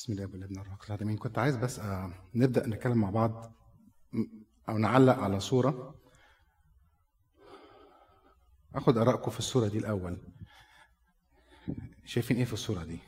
بسم 0.00 0.12
الله 0.12 0.26
والابن 0.26 0.58
القدس 0.58 0.86
العالمين. 0.86 1.16
كنت 1.16 1.38
عايز 1.38 1.56
بس 1.56 1.78
آه، 1.78 2.12
نبدأ 2.34 2.66
نتكلم 2.66 2.98
مع 2.98 3.10
بعض 3.10 3.52
أو 4.68 4.78
نعلق 4.78 5.18
على 5.18 5.40
صورة. 5.40 5.94
أخد 8.74 8.98
آرائكم 8.98 9.30
في 9.30 9.38
الصورة 9.38 9.68
دي 9.68 9.78
الأول. 9.78 10.18
شايفين 12.04 12.36
إيه 12.36 12.44
في 12.44 12.52
الصورة 12.52 12.84
دي؟ 12.84 12.98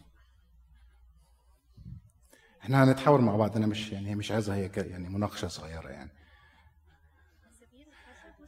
إحنا 2.63 2.85
هنتحاور 2.85 3.21
مع 3.21 3.37
بعض. 3.37 3.57
أنا 3.57 3.67
مش 3.67 3.93
يعني 3.93 4.15
مش 4.15 4.33
عايزة 4.33 4.55
هي 4.55 4.71
يعني 4.77 5.09
مناقشة 5.09 5.49
صغيرة 5.49 5.89
يعني. 5.89 6.11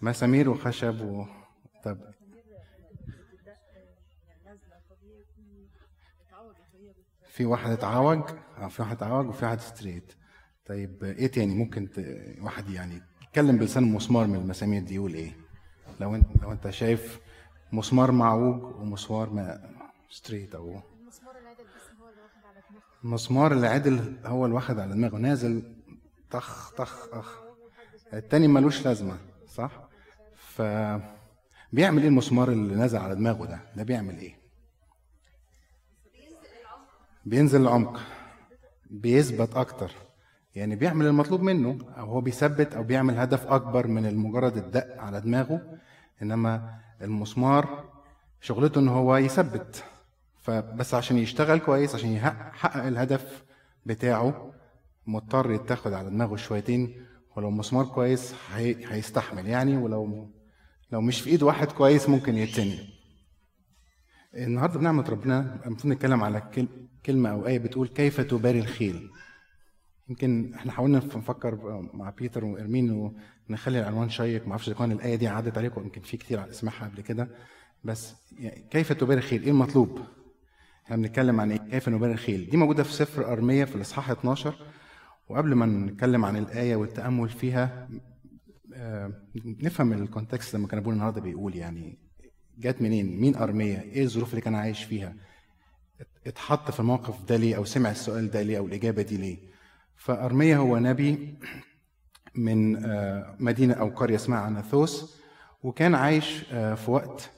مسامير 0.03 0.51
وخشب 0.51 1.01
و... 1.01 1.27
طب 1.85 2.15
في 7.35 7.45
واحد 7.45 7.71
اتعوج 7.71 8.23
آه 8.59 8.69
في 8.69 8.83
واحد 8.83 8.97
اتعوج 8.97 9.27
وفي 9.29 9.45
واحد 9.45 9.61
straight 9.61 10.13
طيب 10.67 11.05
إيه 11.05 11.27
تاني؟ 11.27 11.55
ممكن 11.55 11.91
ت... 11.91 11.99
واحد 12.41 12.71
يعني 12.71 13.03
يتكلم 13.23 13.59
بلسان 13.59 13.83
مسمار 13.83 14.27
من 14.27 14.35
المسامير 14.35 14.83
دي 14.83 14.95
يقول 14.95 15.15
إيه؟ 15.15 15.33
لو 16.01 16.15
انت 16.15 16.27
لو 16.43 16.53
أنت 16.53 16.71
شايف 16.71 17.21
مسمار 17.73 18.13
معوج 18.13 18.63
ومسمار 18.63 19.31
ما 19.31 19.71
straight 20.11 20.55
أو 20.55 20.81
المسمار 21.01 21.37
العدل 21.39 21.65
بس 21.65 21.91
هو 22.01 22.09
اللي 22.09 22.23
واخد 22.23 22.45
على 22.47 22.63
دماغه. 22.71 22.85
المسمار 23.05 23.53
اللي 23.53 23.67
عدل 23.67 24.17
هو 24.27 24.45
اللي 24.45 24.55
واخد 24.55 24.79
على 24.79 24.93
دماغه. 24.95 25.17
نازل 25.17 25.63
طخ 26.31 26.73
طخ 26.75 27.09
اخ 27.15 27.39
التاني 28.13 28.49
ملوش 28.49 28.87
لازمة 28.87 29.17
صح؟ 29.49 29.89
ف 30.37 30.63
بيعمل 31.73 32.03
إيه 32.03 32.09
المسمار 32.09 32.49
اللي 32.53 32.75
نازل 32.75 32.99
على 32.99 33.15
دماغه 33.15 33.47
ده؟ 33.47 33.61
ده 33.77 33.83
بيعمل 33.83 34.19
إيه؟ 34.19 34.44
بينزل 37.27 37.63
العمق 37.63 38.01
بيثبت 38.91 39.57
أكتر. 39.57 39.93
يعني 40.55 40.77
بيعمل 40.77 41.07
المطلوب 41.07 41.43
منه 41.43 41.79
أو 41.99 42.07
هو 42.07 42.21
بيثبت 42.21 42.75
أو 42.75 42.83
بيعمل 42.83 43.19
هدف 43.19 43.47
أكبر 43.47 43.87
من 43.87 44.17
مجرد 44.17 44.57
الدق 44.57 45.01
على 45.01 45.21
دماغه. 45.21 45.79
إنما 46.23 46.79
المسمار 47.03 47.85
شغلته 48.41 48.79
إن 48.79 48.89
هو 48.89 49.17
يثبت. 49.17 49.85
فبس 50.43 50.95
عشان 50.95 51.19
يشتغل 51.19 51.59
كويس 51.59 51.95
عشان 51.95 52.11
يحقق 52.11 52.85
الهدف 52.85 53.45
بتاعه 53.87 54.53
مضطر 55.07 55.51
يتاخد 55.51 55.93
على 55.93 56.11
دماغه 56.11 56.37
شويتين. 56.37 57.07
ولو 57.37 57.51
مسمار 57.51 57.85
كويس 57.85 58.35
هي... 58.55 58.77
هيستحمل 58.93 59.47
يعني. 59.47 59.77
ولو 59.77 60.31
لو 60.93 61.01
مش 61.01 61.21
في 61.21 61.31
إيد 61.31 61.43
واحد 61.43 61.73
كويس 61.73 62.09
ممكن 62.09 62.37
يتني. 62.37 62.95
النهارده 64.35 64.79
بنعمة 64.79 65.09
ربنا 65.09 65.61
المفروض 65.67 65.93
نتكلم 65.93 66.25
على 66.25 66.39
كلمة 67.07 67.31
أو 67.31 67.47
آية 67.47 67.59
بتقول 67.59 67.89
كيف 67.89 68.21
تباري 68.21 68.59
الخيل 68.59 69.11
يمكن 70.09 70.55
إحنا 70.55 70.73
حاولنا 70.73 70.99
نفكر 70.99 71.83
مع 71.95 72.11
بيتر 72.11 72.45
وإرمين 72.45 73.13
ونخلي 73.49 73.81
العنوان 73.81 74.11
شيق 74.11 74.45
ما 74.45 74.51
أعرفش 74.51 74.69
إذا 74.69 74.77
كان 74.79 74.93
الآية 74.93 75.17
دي 75.17 75.29
عدت 75.29 75.59
عليكم 75.59 75.83
يمكن 75.83 76.01
في 76.01 76.17
كتير 76.17 76.53
سمعها 76.53 76.89
قبل 76.89 77.01
كده 77.01 77.29
بس 77.85 78.15
يعني 78.39 78.65
كيف 78.71 78.93
تباري 78.93 79.19
الخيل 79.19 79.43
إيه 79.43 79.51
المطلوب؟ 79.51 80.01
إحنا 80.85 80.97
بنتكلم 80.97 81.41
عن 81.41 81.51
إيه؟ 81.51 81.59
كيف 81.59 81.89
نباري 81.89 82.13
الخيل؟ 82.13 82.51
دي 82.51 82.57
موجودة 82.57 82.83
في 82.83 82.93
سفر 82.93 83.33
أرمية 83.33 83.65
في 83.65 83.77
الإصحاح 83.77 84.11
12 84.11 84.55
وقبل 85.29 85.55
ما 85.55 85.67
نتكلم 85.67 86.25
عن 86.25 86.37
الآية 86.37 86.77
والتأمل 86.77 87.29
فيها 87.29 87.89
آه، 88.75 89.13
نفهم 89.45 89.93
الكونتكست 89.93 90.55
لما 90.55 90.67
كان 90.69 90.79
أبونا 90.79 90.95
النهارده 90.97 91.21
بيقول 91.21 91.57
يعني 91.57 91.99
جت 92.59 92.83
منين؟ 92.83 93.21
مين 93.21 93.37
أرمية؟ 93.37 93.81
إيه 93.81 94.03
الظروف 94.03 94.31
اللي 94.31 94.41
كان 94.41 94.55
عايش 94.55 94.85
فيها؟ 94.85 95.17
اتحط 96.27 96.71
في 96.71 96.81
الموقف 96.81 97.25
ده 97.29 97.37
ليه 97.37 97.57
أو 97.57 97.65
سمع 97.65 97.91
السؤال 97.91 98.31
ده 98.31 98.43
ليه 98.43 98.59
أو 98.59 98.67
الإجابة 98.67 99.03
دي 99.03 99.17
ليه. 99.17 99.39
فأرميا 99.97 100.57
هو 100.57 100.79
نبي 100.79 101.35
من 102.35 102.85
آه، 102.85 103.37
مدينة 103.41 103.75
أو 103.75 103.89
قرية 103.89 104.15
اسمها 104.15 104.49
أناثوس 104.49 105.17
وكان 105.63 105.95
عايش 105.95 106.45
آه، 106.53 106.75
في 106.75 106.91
وقت 106.91 107.31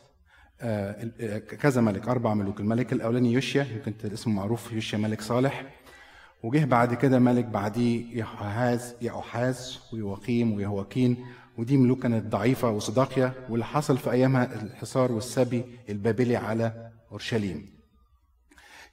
آه، 0.61 1.39
كذا 1.39 1.81
ملك 1.81 2.09
أربع 2.09 2.35
ملوك 2.35 2.61
الملك 2.61 2.93
الأولاني 2.93 3.33
يوشيا 3.33 3.65
يمكن 3.65 3.95
اسمه 4.13 4.35
معروف 4.35 4.73
يوشيا 4.73 4.99
ملك 4.99 5.21
صالح 5.21 5.65
وجه 6.43 6.65
بعد 6.65 6.95
كده 6.95 7.19
ملك 7.19 7.45
بعديه 7.45 8.19
يحاز 8.19 8.95
يأحاز 9.03 9.81
ويواقيم 9.93 10.53
ويهوكين 10.53 11.27
ودي 11.59 11.77
ملوك 11.77 12.03
كانت 12.03 12.27
ضعيفة 12.27 12.71
وصداقية 12.71 13.35
واللي 13.49 13.65
حصل 13.65 13.99
في 13.99 14.11
أيامها 14.11 14.63
الحصار 14.63 15.13
والسبي 15.13 15.65
البابلي 15.89 16.37
على 16.37 16.91
أورشليم. 17.13 17.76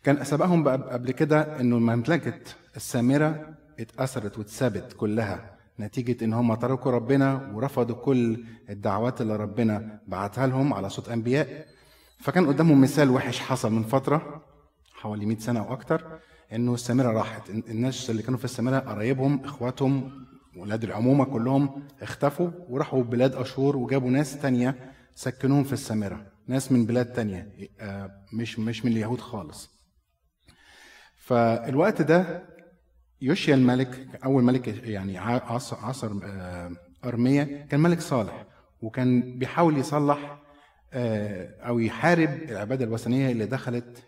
كان 0.03 0.24
سبقهم 0.24 0.68
قبل 0.68 1.12
كده 1.12 1.59
إنه 1.59 1.80
مملكه 1.80 2.34
السامرة 2.75 3.56
اتأثرت 3.80 4.38
واتثبت 4.38 4.94
كلها 4.94 5.53
نتيجة 5.80 6.25
إن 6.25 6.34
هم 6.34 6.56
تركوا 6.56 6.91
ربنا 6.91 7.52
ورفضوا 7.53 7.96
كل 7.96 8.44
الدعوات 8.69 9.22
اللي 9.22 9.36
ربنا 9.36 10.00
بعتها 10.08 10.47
لهم 10.47 10.74
على 10.74 10.90
صوت 10.90 11.09
أنبياء. 11.09 11.66
فكان 12.19 12.47
قدامهم 12.47 12.81
مثال 12.81 13.09
وحش 13.09 13.40
حصل 13.40 13.72
من 13.74 13.84
فترة 13.84 14.41
حوالي 14.94 15.25
100 15.25 15.38
سنة 15.38 15.59
أو 15.59 15.74
أكتر 15.74 16.20
إنه 16.53 16.74
السامرة 16.74 17.12
راحت. 17.12 17.50
الناس 17.50 18.09
اللي 18.09 18.24
كانوا 18.24 18.40
في 18.40 18.46
السامرة 18.46 18.80
قرايبهم 18.80 19.44
إخواتهم 19.46 20.12
ولاد 20.58 20.84
العمومة 20.84 21.25
كلهم 21.25 21.84
اختفوا 22.02 22.50
وراحوا 22.70 23.03
بلاد 23.03 23.35
أشور 23.35 23.78
وجابوا 23.78 24.09
ناس 24.09 24.38
تانية 24.41 24.75
سكنوهم 25.16 25.64
في 25.64 25.74
السامرة. 25.74 26.25
ناس 26.47 26.72
من 26.72 26.85
بلاد 26.85 27.06
تانية 27.14 27.50
آه، 27.80 28.12
مش 28.34 28.59
مش 28.59 28.85
من 28.85 28.91
اليهود 28.91 29.22
خالص. 29.22 29.72
فالوقت 31.23 32.01
ده 32.01 32.44
يوشيا 33.22 33.56
الملك 33.56 34.07
أول 34.25 34.44
ملك 34.44 34.67
يعني 34.67 35.17
عصر, 35.17 35.78
عصر 35.84 36.11
آه، 36.23 36.72
أرميا 37.06 37.66
كان 37.69 37.79
ملك 37.79 38.00
صالح 38.01 38.45
وكان 38.81 39.38
بيحاول 39.39 39.78
يصلح 39.78 40.39
آه، 40.94 41.50
أو 41.67 41.79
يحارب 41.79 42.29
العبادة 42.29 42.85
الوثنية 42.85 43.31
اللي 43.31 43.45
دخلت 43.45 44.03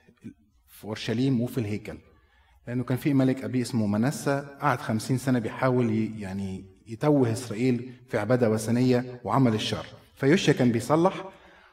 في 0.67 0.85
أورشليم 0.85 1.41
وفي 1.41 1.57
الهيكل. 1.57 1.97
لأنه 2.67 2.83
كان 2.83 2.97
في 2.97 3.13
ملك 3.13 3.43
ابي 3.43 3.61
اسمه 3.61 3.87
منسى 3.87 4.45
قعد 4.61 4.81
خمسين 4.81 5.17
سنة 5.17 5.39
بيحاول 5.39 6.11
يعني 6.19 6.65
يتوه 6.87 7.31
إسرائيل 7.31 7.93
في 8.09 8.17
عبادة 8.17 8.49
وثنية 8.49 9.21
وعمل 9.23 9.53
الشر. 9.53 9.85
فيوشيا 10.15 10.53
كان 10.53 10.71
بيصلح 10.71 11.29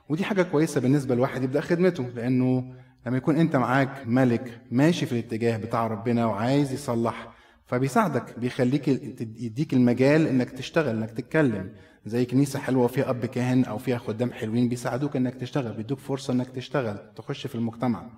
ودي 0.09 0.25
حاجة 0.25 0.43
كويسة 0.43 0.81
بالنسبة 0.81 1.15
لواحد 1.15 1.43
يبدأ 1.43 1.61
خدمته 1.61 2.09
لأنه 2.09 2.75
لما 3.07 3.17
يكون 3.17 3.37
أنت 3.37 3.57
معاك 3.57 4.07
ملك 4.07 4.61
ماشي 4.71 5.07
في 5.07 5.13
الاتجاه 5.13 5.57
بتاع 5.57 5.87
ربنا 5.87 6.27
وعايز 6.27 6.73
يصلح 6.73 7.33
فبيساعدك 7.67 8.39
بيخليك 8.39 8.89
يديك 9.19 9.73
المجال 9.75 10.27
إنك 10.27 10.51
تشتغل 10.51 10.97
إنك 10.97 11.11
تتكلم. 11.11 11.73
زي 12.07 12.25
كنيسة 12.27 12.59
حلوة 12.59 12.85
وفيها 12.85 13.11
أب 13.11 13.27
كاهن 13.27 13.65
أو 13.65 13.79
فيها 13.79 13.99
خدام 13.99 14.33
حلوين 14.33 14.69
بيساعدوك 14.69 15.17
إنك 15.17 15.35
تشتغل 15.35 15.73
بيدوك 15.73 15.99
فرصة 15.99 16.33
إنك 16.33 16.51
تشتغل 16.51 17.13
تخش 17.17 17.47
في 17.47 17.55
المجتمع. 17.55 18.11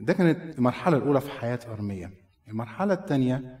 ده 0.00 0.12
كانت 0.12 0.58
المرحلة 0.58 0.96
الأولى 0.96 1.20
في 1.20 1.30
حياة 1.30 1.58
ارميا 1.68 2.10
المرحلة 2.48 2.94
الثانية 2.94 3.58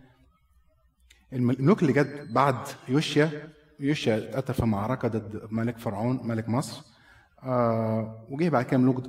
الملوك 1.32 1.82
اللي 1.82 1.92
جت 1.92 2.26
بعد 2.30 2.56
يوشيا 2.88 3.48
يوشيا 3.80 4.38
اتى 4.38 4.52
في 4.52 4.66
معركة 4.66 5.08
ضد 5.08 5.42
ملك 5.50 5.78
فرعون 5.78 6.20
ملك 6.24 6.48
مصر 6.48 6.82
آه 7.42 8.26
وجه 8.30 8.48
بعد 8.48 8.64
كده 8.64 8.78
ملوك 8.78 9.04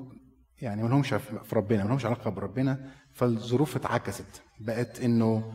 يعني 0.62 0.84
ما 0.84 0.88
لهمش 0.88 1.14
في 1.14 1.56
ربنا 1.56 1.84
ما 1.84 1.90
لهمش 1.90 2.06
علاقة 2.06 2.30
بربنا 2.32 2.80
فالظروف 3.14 3.76
اتعكست. 3.76 4.42
بقت 4.60 5.02
إنه 5.02 5.54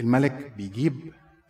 الملك 0.00 0.52
بيجيب 0.56 0.94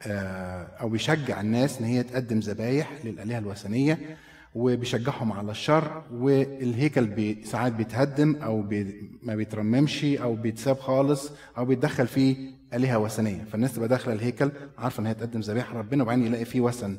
آه 0.02 0.62
أو 0.62 0.88
بيشجع 0.88 1.40
الناس 1.40 1.78
إن 1.78 1.84
هي 1.84 2.02
تقدم 2.02 2.38
ذبايح 2.38 2.90
للآلهة 3.04 3.38
الوثنية 3.38 4.16
وبيشجعهم 4.54 5.32
على 5.32 5.50
الشر 5.50 6.02
والهيكل 6.12 7.06
بي 7.06 7.44
ساعات 7.44 7.72
بيتهدم 7.72 8.36
أو 8.36 8.62
بي 8.62 9.10
ما 9.22 9.34
بيترممش 9.34 10.04
أو 10.04 10.34
بيتساب 10.36 10.78
خالص 10.78 11.32
أو 11.58 11.64
بيتدخل 11.64 12.06
فيه 12.06 12.50
آلهة 12.74 12.98
وثنية. 12.98 13.44
فالناس 13.44 13.74
تبقى 13.74 13.88
داخلة 13.88 14.14
الهيكل 14.14 14.50
عارفة 14.78 15.00
إن 15.00 15.06
هي 15.06 15.14
تقدم 15.14 15.40
ذبائح 15.40 15.72
ربنا 15.74 16.02
وبعدين 16.02 16.26
يلاقي 16.26 16.44
فيه 16.44 16.60
وثن 16.60 16.98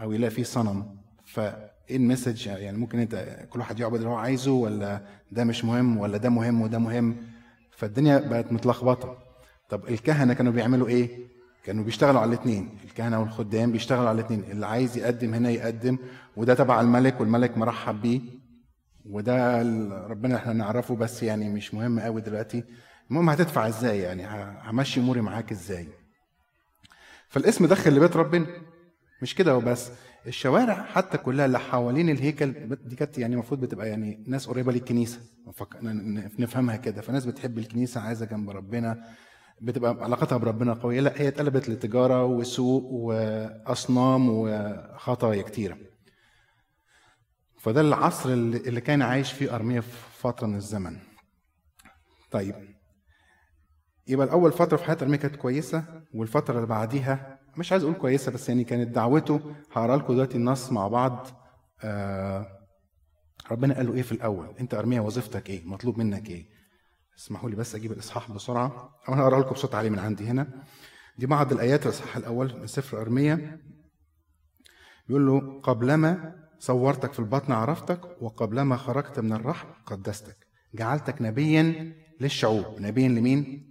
أو 0.00 0.12
يلاقي 0.12 0.30
فيه 0.30 0.42
صنم. 0.42 0.86
فايه 1.88 1.96
المسج 1.96 2.46
يعني 2.46 2.78
ممكن 2.78 2.98
أنت 2.98 3.46
كل 3.50 3.58
واحد 3.58 3.80
يعبد 3.80 3.94
اللي 3.94 4.08
هو 4.08 4.14
عايزه 4.14 4.52
ولا 4.52 5.00
ده 5.32 5.44
مش 5.44 5.64
مهم 5.64 5.96
ولا 5.96 6.18
ده 6.18 6.30
مهم 6.30 6.60
وده 6.60 6.78
مهم؟ 6.78 7.16
فالدنيا 7.70 8.18
بقت 8.18 8.52
متلخبطة. 8.52 9.18
طب 9.68 9.88
الكهنة 9.88 10.34
كانوا 10.34 10.52
بيعملوا 10.52 10.88
إيه؟ 10.88 11.28
كانوا 11.64 11.84
بيشتغلوا 11.84 12.20
على 12.20 12.28
الاثنين 12.34 12.78
الكهنة 12.84 13.20
والخدام 13.20 13.72
بيشتغلوا 13.72 14.08
على 14.08 14.20
الاثنين 14.20 14.44
اللي 14.50 14.66
عايز 14.66 14.96
يقدم 14.96 15.34
هنا 15.34 15.50
يقدم 15.50 15.98
وده 16.36 16.54
تبع 16.54 16.80
الملك 16.80 17.20
والملك 17.20 17.58
مرحب 17.58 18.02
بيه. 18.02 18.20
وده 19.06 19.62
ربنا 20.06 20.36
إحنا 20.36 20.52
نعرفه 20.52 20.96
بس 20.96 21.22
يعني 21.22 21.48
مش 21.48 21.74
مهم 21.74 22.00
قوي 22.00 22.20
دلوقتي. 22.20 22.64
المهم 23.10 23.30
هتدفع 23.30 23.68
إزاي 23.68 23.98
يعني؟ 23.98 24.26
همشي 24.70 25.00
أموري 25.00 25.20
معاك 25.20 25.52
إزاي؟ 25.52 25.88
فالاسم 27.28 27.66
دخل 27.66 27.94
لبيت 27.94 28.16
ربنا. 28.16 28.46
مش 29.22 29.34
كده 29.34 29.56
وبس 29.56 29.90
الشوارع 30.26 30.82
حتى 30.84 31.18
كلها 31.18 31.46
اللي 31.46 31.58
حوالين 31.58 32.08
الهيكل 32.10 32.76
دي 32.76 32.96
كانت 32.96 33.18
يعني 33.18 33.34
المفروض 33.34 33.60
بتبقى 33.60 33.88
يعني 33.88 34.24
ناس 34.26 34.46
قريبة 34.46 34.72
للكنيسة. 34.72 35.20
نفهمها 36.38 36.76
كده. 36.76 37.00
فناس 37.02 37.26
بتحب 37.26 37.58
الكنيسة 37.58 38.00
عايزة 38.00 38.26
جنب 38.26 38.50
ربنا. 38.50 39.04
بتبقى 39.60 40.04
علاقتها 40.04 40.38
بربنا 40.38 40.74
قوية. 40.74 41.00
لا 41.00 41.12
هي 41.20 41.28
اتقلبت 41.28 41.68
لتجاره 41.68 42.24
وسوق 42.24 42.84
وأصنام 42.84 44.28
وخطايا 44.30 45.42
كتيرة. 45.42 45.78
فده 47.58 47.80
العصر 47.80 48.28
اللي 48.32 48.80
كان 48.80 49.02
عايش 49.02 49.32
فيه 49.32 49.54
أرميا 49.54 49.80
في 49.80 49.96
فترة 50.18 50.46
من 50.46 50.56
الزمن. 50.56 50.96
طيب 52.30 52.54
يبقى 54.08 54.26
الأول 54.26 54.52
فترة 54.52 54.76
في 54.76 54.84
حياة 54.84 54.98
أرميا 55.02 55.16
كانت 55.16 55.36
كويسة 55.36 55.84
والفترة 56.14 56.54
اللي 56.56 56.66
بعديها 56.66 57.37
مش 57.58 57.72
عايز 57.72 57.82
أقول 57.84 57.94
كويسة 57.96 58.32
بس 58.32 58.48
يعني 58.48 58.64
كانت 58.64 58.88
دعوته 58.94 59.40
هقرأ 59.72 59.96
لكم 59.96 60.12
دلوقتي 60.12 60.36
النص 60.36 60.72
مع 60.72 60.88
بعض 60.88 61.26
آه 61.84 62.46
ربنا 63.50 63.74
قال 63.74 63.86
له 63.86 63.94
إيه 63.94 64.02
في 64.02 64.12
الأول؟ 64.12 64.54
أنت 64.60 64.74
ارميا 64.74 65.00
وظيفتك 65.00 65.50
إيه؟ 65.50 65.64
مطلوب 65.64 65.98
منك 65.98 66.30
إيه؟ 66.30 66.46
اسمحوا 67.18 67.50
لي 67.50 67.56
بس 67.56 67.74
أجيب 67.74 67.92
الإصحاح 67.92 68.30
بسرعة. 68.32 68.98
أو 69.08 69.14
أنا 69.14 69.22
هقرأ 69.22 69.40
لكم 69.40 69.50
بصوت 69.50 69.74
عالي 69.74 69.90
من 69.90 69.98
عندي 69.98 70.26
هنا. 70.26 70.64
دي 71.18 71.26
بعض 71.26 71.52
الآيات 71.52 71.86
الإصحاح 71.86 72.16
الأول 72.16 72.58
من 72.60 72.66
سفر 72.66 73.00
ارميا 73.00 73.60
بيقول 75.08 75.26
له 75.26 75.60
قبلما 75.60 76.34
صورتك 76.58 77.12
في 77.12 77.18
البطن 77.18 77.52
عرفتك 77.52 78.22
وقبلما 78.22 78.76
خرجت 78.76 79.20
من 79.20 79.32
الرحم 79.32 79.68
قدستك. 79.86 80.36
جعلتك 80.74 81.22
نبيا 81.22 81.94
للشعوب. 82.20 82.80
نبيا 82.80 83.08
لمين؟ 83.08 83.70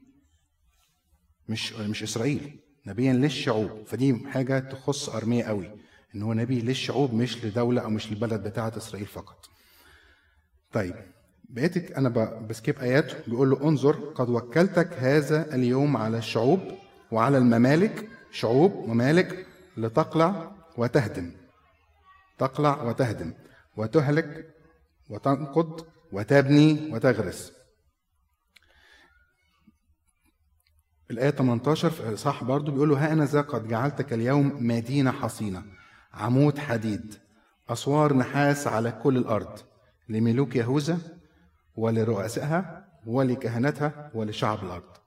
مش 1.49 1.73
مش 1.73 2.03
إسرائيل. 2.03 2.59
نبيا 2.87 3.13
للشعوب 3.13 3.69
فدي 3.85 4.15
حاجة 4.31 4.59
تخص 4.59 5.09
ارميا 5.09 5.47
قوي 5.47 5.71
إن 6.15 6.21
هو 6.21 6.33
نبي 6.33 6.61
للشعوب 6.61 7.13
مش 7.13 7.45
لدولة 7.45 7.81
أو 7.81 7.89
مش 7.89 8.11
للبلد 8.11 8.47
بتاعة 8.47 8.73
إسرائيل 8.77 9.07
فقط. 9.07 9.49
طيب 10.73 10.95
بقيتك 11.49 11.91
أنا 11.91 12.09
بسكيب 12.49 12.79
آيات 12.79 13.29
بيقول 13.29 13.49
له 13.49 13.63
انظر 13.63 13.91
قد 13.91 14.29
وكلتك 14.29 14.93
هذا 14.93 15.55
اليوم 15.55 15.97
على 15.97 16.17
الشعوب 16.17 16.59
وعلى 17.11 17.37
الممالك 17.37 18.09
شعوب 18.31 18.89
ممالك 18.89 19.45
لتقلع 19.77 20.51
وتهدم. 20.77 21.31
تقلع 22.37 22.83
وتهدم 22.83 23.33
وتهلك 23.77 24.53
وتنقض 25.09 25.85
وتبني 26.11 26.89
وتغرس. 26.93 27.56
الآية 31.11 31.29
18 31.29 31.89
في 31.89 32.15
صح 32.15 32.43
برضو 32.43 32.71
بيقول 32.71 32.89
له 32.89 33.05
ها 33.05 33.13
أنا 33.13 33.41
قد 33.41 33.67
جعلتك 33.67 34.13
اليوم 34.13 34.57
مدينة 34.59 35.11
حصينة 35.11 35.63
عمود 36.13 36.57
حديد 36.57 37.15
أسوار 37.69 38.13
نحاس 38.13 38.67
على 38.67 38.91
كل 38.91 39.17
الأرض 39.17 39.59
لملوك 40.09 40.55
يهوذا 40.55 40.99
ولرؤسائها 41.75 42.87
ولكهنتها 43.05 44.11
ولشعب 44.13 44.63
الأرض. 44.63 44.97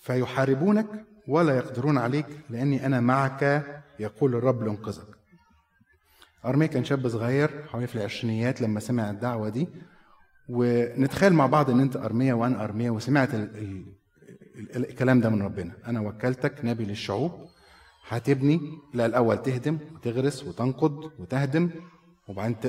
فيحاربونك 0.00 0.86
ولا 1.28 1.56
يقدرون 1.56 1.98
عليك 1.98 2.26
لأني 2.50 2.86
أنا 2.86 3.00
معك 3.00 3.64
يقول 3.98 4.34
الرب 4.34 4.62
لأنقذك. 4.62 5.06
أرميا 6.44 6.66
كان 6.66 6.84
شاب 6.84 7.08
صغير 7.08 7.66
حوالي 7.68 7.86
في 7.86 7.96
العشرينيات 7.96 8.60
لما 8.60 8.80
سمع 8.80 9.10
الدعوة 9.10 9.48
دي. 9.48 9.68
ونتخيل 10.48 11.32
مع 11.32 11.46
بعض 11.46 11.70
إن 11.70 11.80
أنت 11.80 11.96
ارميا 11.96 12.34
وأنا 12.34 12.64
ارميا 12.64 12.90
وسمعت 12.90 13.30
الكلام 14.56 15.20
ده 15.20 15.30
من 15.30 15.42
ربنا. 15.42 15.72
أنا 15.86 16.00
وكلتك 16.00 16.54
نبي 16.64 16.84
للشعوب. 16.84 17.32
هتبني 18.08 18.60
لا 18.94 19.06
الأول 19.06 19.42
تهدم 19.42 19.78
وتغرس 19.94 20.44
وتنقض 20.44 21.10
وتهدم 21.18 21.70
وبعدين 22.28 22.60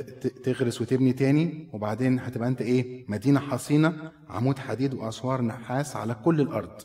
تغرس 0.44 0.80
وتبني 0.80 1.12
تاني 1.12 1.70
وبعدين 1.72 2.18
هتبقى 2.20 2.48
أنت 2.48 2.62
إيه؟ 2.62 3.04
مدينة 3.08 3.40
حصينة 3.40 4.12
عمود 4.28 4.58
حديد 4.58 4.94
واسوار 4.94 5.42
نحاس 5.42 5.96
على 5.96 6.14
كل 6.14 6.40
الأرض. 6.40 6.82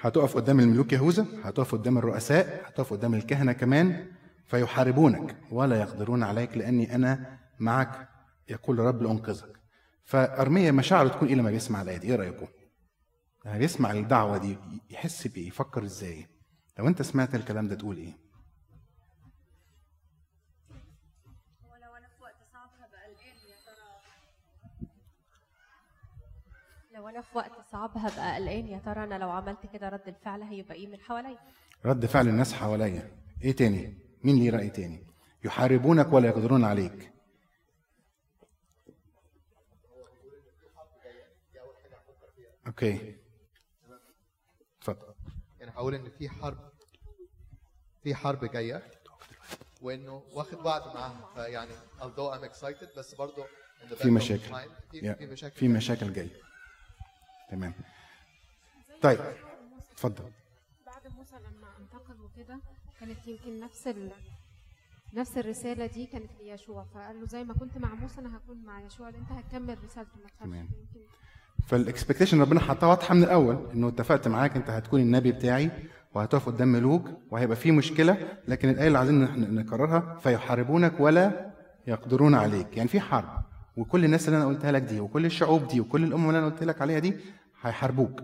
هتقف 0.00 0.36
قدام 0.36 0.60
الملوك 0.60 0.92
يهوذا 0.92 1.26
هتقف 1.42 1.72
قدام 1.74 1.98
الرؤساء 1.98 2.62
هتقف 2.68 2.92
قدام 2.92 3.14
الكهنة 3.14 3.52
كمان 3.52 4.06
فيحاربونك 4.46 5.36
ولا 5.50 5.80
يقدرون 5.80 6.22
عليك 6.22 6.56
لأني 6.56 6.94
أنا 6.94 7.38
معك 7.60 8.08
يقول 8.48 8.80
الرب 8.80 9.02
لانقذك 9.02 9.48
فارميا 10.04 10.70
مشاعره 10.72 11.08
تكون 11.08 11.28
إيه 11.28 11.34
لما 11.34 11.50
بيسمع 11.50 11.82
الآية 11.82 11.96
دي. 11.96 12.06
إيه 12.06 12.16
رأيكم؟ 12.16 12.46
لما 13.44 13.58
بيسمع 13.58 13.90
الدعوة 13.90 14.38
دي 14.38 14.58
يحس 14.90 15.26
بايه 15.26 15.48
يفكر 15.48 15.84
إزاي؟ 15.84 16.26
لو 16.78 16.88
أنت 16.88 17.02
سمعت 17.02 17.34
الكلام 17.34 17.68
ده 17.68 17.74
تقول 17.74 17.96
ترى 17.98 18.12
لو 26.94 27.08
أنا 27.08 27.20
في 27.20 27.38
وقت 27.38 27.52
صعب 27.72 27.90
هبقى 27.96 28.34
قلقان 28.36 28.66
يا 28.68 28.78
ترى 28.78 29.04
أنا 29.04 29.18
لو 29.18 29.30
عملت 29.30 29.66
كده 29.72 29.88
رد 29.88 30.08
الفعل 30.08 30.42
هيبقى 30.42 30.74
إيه 30.74 30.86
من 30.86 31.00
حواليا؟ 31.00 31.38
رد 31.84 32.06
فعل 32.06 32.28
الناس 32.28 32.52
حواليا. 32.54 33.10
إيه 33.42 33.52
تاني؟ 33.56 33.98
مين 34.24 34.36
ليه 34.36 34.50
رأي 34.50 34.70
تاني؟ 34.70 35.06
يحاربونك 35.44 36.12
ولا 36.12 36.28
يقدرون 36.28 36.64
عليك. 36.64 37.10
أوكي. 42.66 43.23
هقول 45.74 45.94
إن 45.94 46.10
في 46.18 46.28
حرب 46.28 46.58
في 48.02 48.14
حرب 48.14 48.44
جاية 48.44 48.82
وإنه 49.82 50.22
واخد 50.32 50.66
وعد 50.66 50.86
معاها 50.86 51.30
فيعني 51.34 51.72
although 52.00 52.34
I'm 52.34 52.50
excited 52.52 52.98
بس 52.98 53.14
برضه 53.14 53.46
في 53.96 54.10
مشاكل. 54.10 54.54
في, 54.90 55.14
في 55.14 55.26
مشاكل 55.26 55.56
في 55.56 55.68
مشاكل 55.68 56.12
جاية. 56.12 56.40
تمام. 57.50 57.74
طيب. 59.02 59.20
اتفضل. 59.92 60.30
بعد 60.86 61.06
موسى 61.16 61.36
لما 61.36 61.68
انتقل 61.78 62.20
وكده 62.20 62.58
كانت 63.00 63.26
يمكن 63.26 63.60
نفس 63.60 63.86
ال... 63.86 64.12
نفس 65.14 65.38
الرسالة 65.38 65.86
دي 65.86 66.06
كانت 66.06 66.30
ليشوع. 66.40 66.84
فقال 66.94 67.20
له 67.20 67.26
زي 67.26 67.44
ما 67.44 67.54
كنت 67.54 67.78
مع 67.78 67.94
موسى 67.94 68.20
أنا 68.20 68.36
هكون 68.36 68.64
مع 68.64 68.80
يشوع 68.80 69.08
أنت 69.08 69.32
هتكمل 69.32 69.84
رسالته. 69.84 70.10
ما 70.22 70.28
تخافش. 70.28 70.68
فالاكسبكتيشن 71.66 72.40
ربنا 72.40 72.60
حطها 72.60 72.86
واضحة 72.86 73.14
من 73.14 73.22
الأول 73.22 73.70
إنه 73.74 73.88
اتفقت 73.88 74.28
معاك 74.28 74.56
أنت 74.56 74.70
هتكون 74.70 75.00
النبي 75.00 75.32
بتاعي 75.32 75.70
وهتقف 76.14 76.46
قدام 76.46 76.68
ملوك 76.68 77.08
وهيبقى 77.30 77.56
في 77.56 77.70
مشكلة 77.72 78.16
لكن 78.48 78.68
الآية 78.68 78.86
اللي 78.86 78.98
عايزين 78.98 79.54
نكررها 79.54 80.18
فيحاربونك 80.22 81.00
ولا 81.00 81.50
يقدرون 81.86 82.34
عليك. 82.34 82.76
يعني 82.76 82.88
في 82.88 83.00
حرب 83.00 83.42
وكل 83.76 84.04
الناس 84.04 84.28
اللي 84.28 84.36
أنا 84.36 84.46
قلتها 84.46 84.72
لك 84.72 84.82
دي 84.82 85.00
وكل 85.00 85.26
الشعوب 85.26 85.68
دي 85.68 85.80
وكل 85.80 86.04
الأمم 86.04 86.28
اللي 86.28 86.38
أنا 86.38 86.46
قلت 86.46 86.62
لك 86.62 86.82
عليها 86.82 86.98
دي 86.98 87.16
هيحاربوك. 87.62 88.20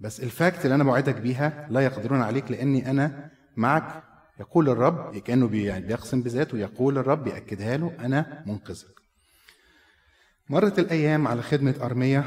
بس 0.00 0.20
الفاكت 0.20 0.64
اللي 0.64 0.74
أنا 0.74 0.84
بوعدك 0.84 1.16
بيها 1.16 1.66
لا 1.70 1.80
يقدرون 1.80 2.20
عليك 2.22 2.50
لأني 2.50 2.90
أنا 2.90 3.30
معك. 3.56 4.02
يقول 4.40 4.68
الرب 4.68 5.16
كأنه 5.18 5.56
يعني 5.56 5.86
بيقسم 5.86 6.22
بذاته 6.22 6.58
يقول 6.58 6.98
الرب 6.98 7.26
يأكدها 7.26 7.76
له 7.76 7.92
أنا 8.00 8.42
منقذك. 8.46 8.86
مرت 10.50 10.78
الأيام 10.78 11.28
على 11.28 11.42
خدمة 11.42 11.74
ارميا 11.82 12.24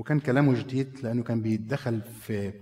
وكان 0.00 0.20
كلامه 0.20 0.54
جديد 0.60 0.98
لأنه 1.02 1.22
كان 1.22 1.40
بيتدخل 1.42 2.00
في 2.22 2.52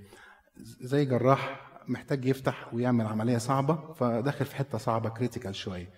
زي 0.81 1.05
جراح 1.05 1.61
محتاج 1.89 2.25
يفتح 2.25 2.75
ويعمل 2.75 3.07
عملية 3.07 3.39
صعبة 3.39 3.93
فدخل 3.93 4.45
في 4.45 4.57
حتة 4.57 4.79
صعبة 4.79 5.09
كريتيكال 5.09 5.55
شوية. 5.55 5.89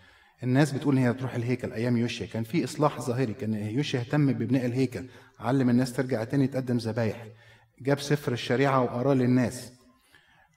الناس 0.42 0.73
بتقول 0.73 0.97
إن 0.99 1.04
هي 1.04 1.12
تروح 1.12 1.35
الهيكل 1.35 1.73
أيام 1.73 1.97
يوشيا. 1.97 2.26
كان 2.26 2.42
في 2.42 2.64
إصلاح 2.64 3.00
ظاهري 3.00 3.35
كان 3.35 3.54
يوشيا 3.54 4.00
اهتم 4.00 4.32
ببناء 4.32 4.66
الهيكل 4.66 5.04
علم 5.40 5.70
الناس 5.70 5.92
ترجع 5.92 6.25
تاني 6.25 6.47
تقدم 6.47 6.76
ذبايح 6.76 7.26
جاب 7.80 8.00
سفر 8.00 8.32
الشريعة 8.32 8.82
وقراه 8.82 9.14
للناس. 9.14 9.73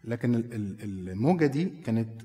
لكن 0.04 0.36
ال- 0.36 0.54
ال- 0.54 1.10
الموجة 1.10 1.46
دي 1.46 1.66
كانت 1.86 2.22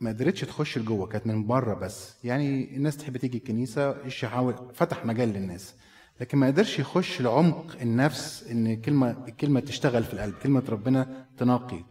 ما 0.00 0.10
قدرتش 0.10 0.40
تخش 0.40 0.78
لجوه 0.78 1.06
كانت 1.06 1.26
من 1.26 1.46
بره 1.46 1.74
بس. 1.74 2.14
يعني 2.24 2.76
الناس 2.76 2.96
تحب 2.96 3.16
تيجي 3.16 3.38
الكنيسة 3.38 3.96
يحاول 4.06 4.54
فتح 4.74 5.06
مجال 5.06 5.28
للناس. 5.28 5.74
لكن 6.20 6.38
ما 6.38 6.46
قدرش 6.46 6.78
يخش 6.78 7.20
لعمق 7.22 7.76
النفس 7.82 8.44
إن 8.50 8.76
كلمه 8.80 9.16
الكلمة 9.28 9.60
تشتغل 9.60 10.04
في 10.04 10.14
القلب 10.14 10.34
كلمة 10.42 10.62
ربنا 10.68 11.26
تنقي 11.38 11.84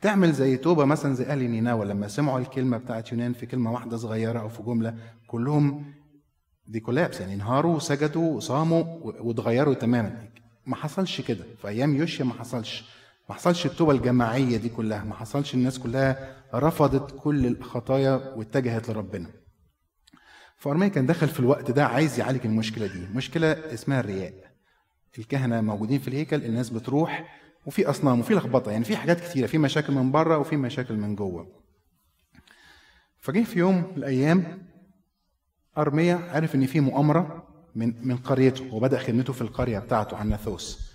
تعمل 0.00 0.32
زي 0.32 0.56
توبة 0.56 0.84
مثلا 0.84 1.14
زي 1.14 1.24
أهل 1.24 1.38
نينوى 1.50 1.86
لما 1.86 2.08
سمعوا 2.08 2.38
الكلمة 2.38 2.76
بتاعت 2.76 3.12
يونان 3.12 3.32
في 3.32 3.46
كلمة 3.46 3.72
واحدة 3.72 3.96
صغيرة 3.96 4.40
أو 4.40 4.48
في 4.48 4.62
جملة 4.62 4.94
كلهم 5.26 5.84
دي 6.66 6.80
كولابس 6.80 7.20
يعني 7.20 7.34
انهاروا 7.34 7.76
وسجدوا 7.76 8.36
وصاموا 8.36 8.84
واتغيروا 9.02 9.74
تماما. 9.74 10.28
ما 10.66 10.76
حصلش 10.76 11.20
كده. 11.20 11.44
في 11.62 11.68
أيام 11.68 11.96
يوشيا 11.96 12.24
ما 12.24 12.34
حصلش. 12.34 12.84
ما 13.28 13.34
حصلش 13.34 13.66
التوبة 13.66 13.92
الجماعية 13.92 14.56
دي 14.56 14.68
كلها. 14.68 15.04
ما 15.04 15.14
حصلش 15.14 15.54
الناس 15.54 15.78
كلها 15.78 16.36
رفضت 16.54 17.14
كل 17.18 17.46
الخطايا 17.46 18.34
واتجهت 18.36 18.90
لربنا. 18.90 19.26
فأرميا 20.60 20.88
كان 20.88 21.06
دخل 21.06 21.28
في 21.28 21.40
الوقت 21.40 21.70
ده 21.70 21.86
عايز 21.86 22.18
يعالج 22.18 22.46
المشكلة 22.46 22.86
دي. 22.86 23.06
مشكلة 23.14 23.52
اسمها 23.52 24.00
الرياء. 24.00 24.34
الكهنة 25.18 25.60
موجودين 25.60 25.98
في 25.98 26.08
الهيكل 26.08 26.44
الناس 26.44 26.70
بتروح 26.70 27.40
وفي 27.66 27.86
أصنام 27.90 28.20
وفي 28.20 28.34
لخبطة 28.34 28.70
يعني 28.72 28.84
في 28.84 28.96
حاجات 28.96 29.20
كتيرة 29.20 29.46
في 29.46 29.58
مشاكل 29.58 29.92
من 29.92 30.12
بره 30.12 30.38
وفي 30.38 30.56
مشاكل 30.56 30.96
من 30.96 31.14
جوه. 31.14 31.46
فجه 33.20 33.42
في 33.44 33.58
يوم 33.58 33.74
من 33.76 33.92
الأيام 33.96 34.62
أرميا 35.78 36.20
عرف 36.32 36.54
إن 36.54 36.66
في 36.66 36.80
مؤامرة 36.80 37.46
من 37.74 37.94
من 38.08 38.16
قريته 38.16 38.74
وبدأ 38.74 38.98
خدمته 38.98 39.32
في 39.32 39.42
القرية 39.42 39.78
بتاعته 39.78 40.16
عناثوس 40.16 40.92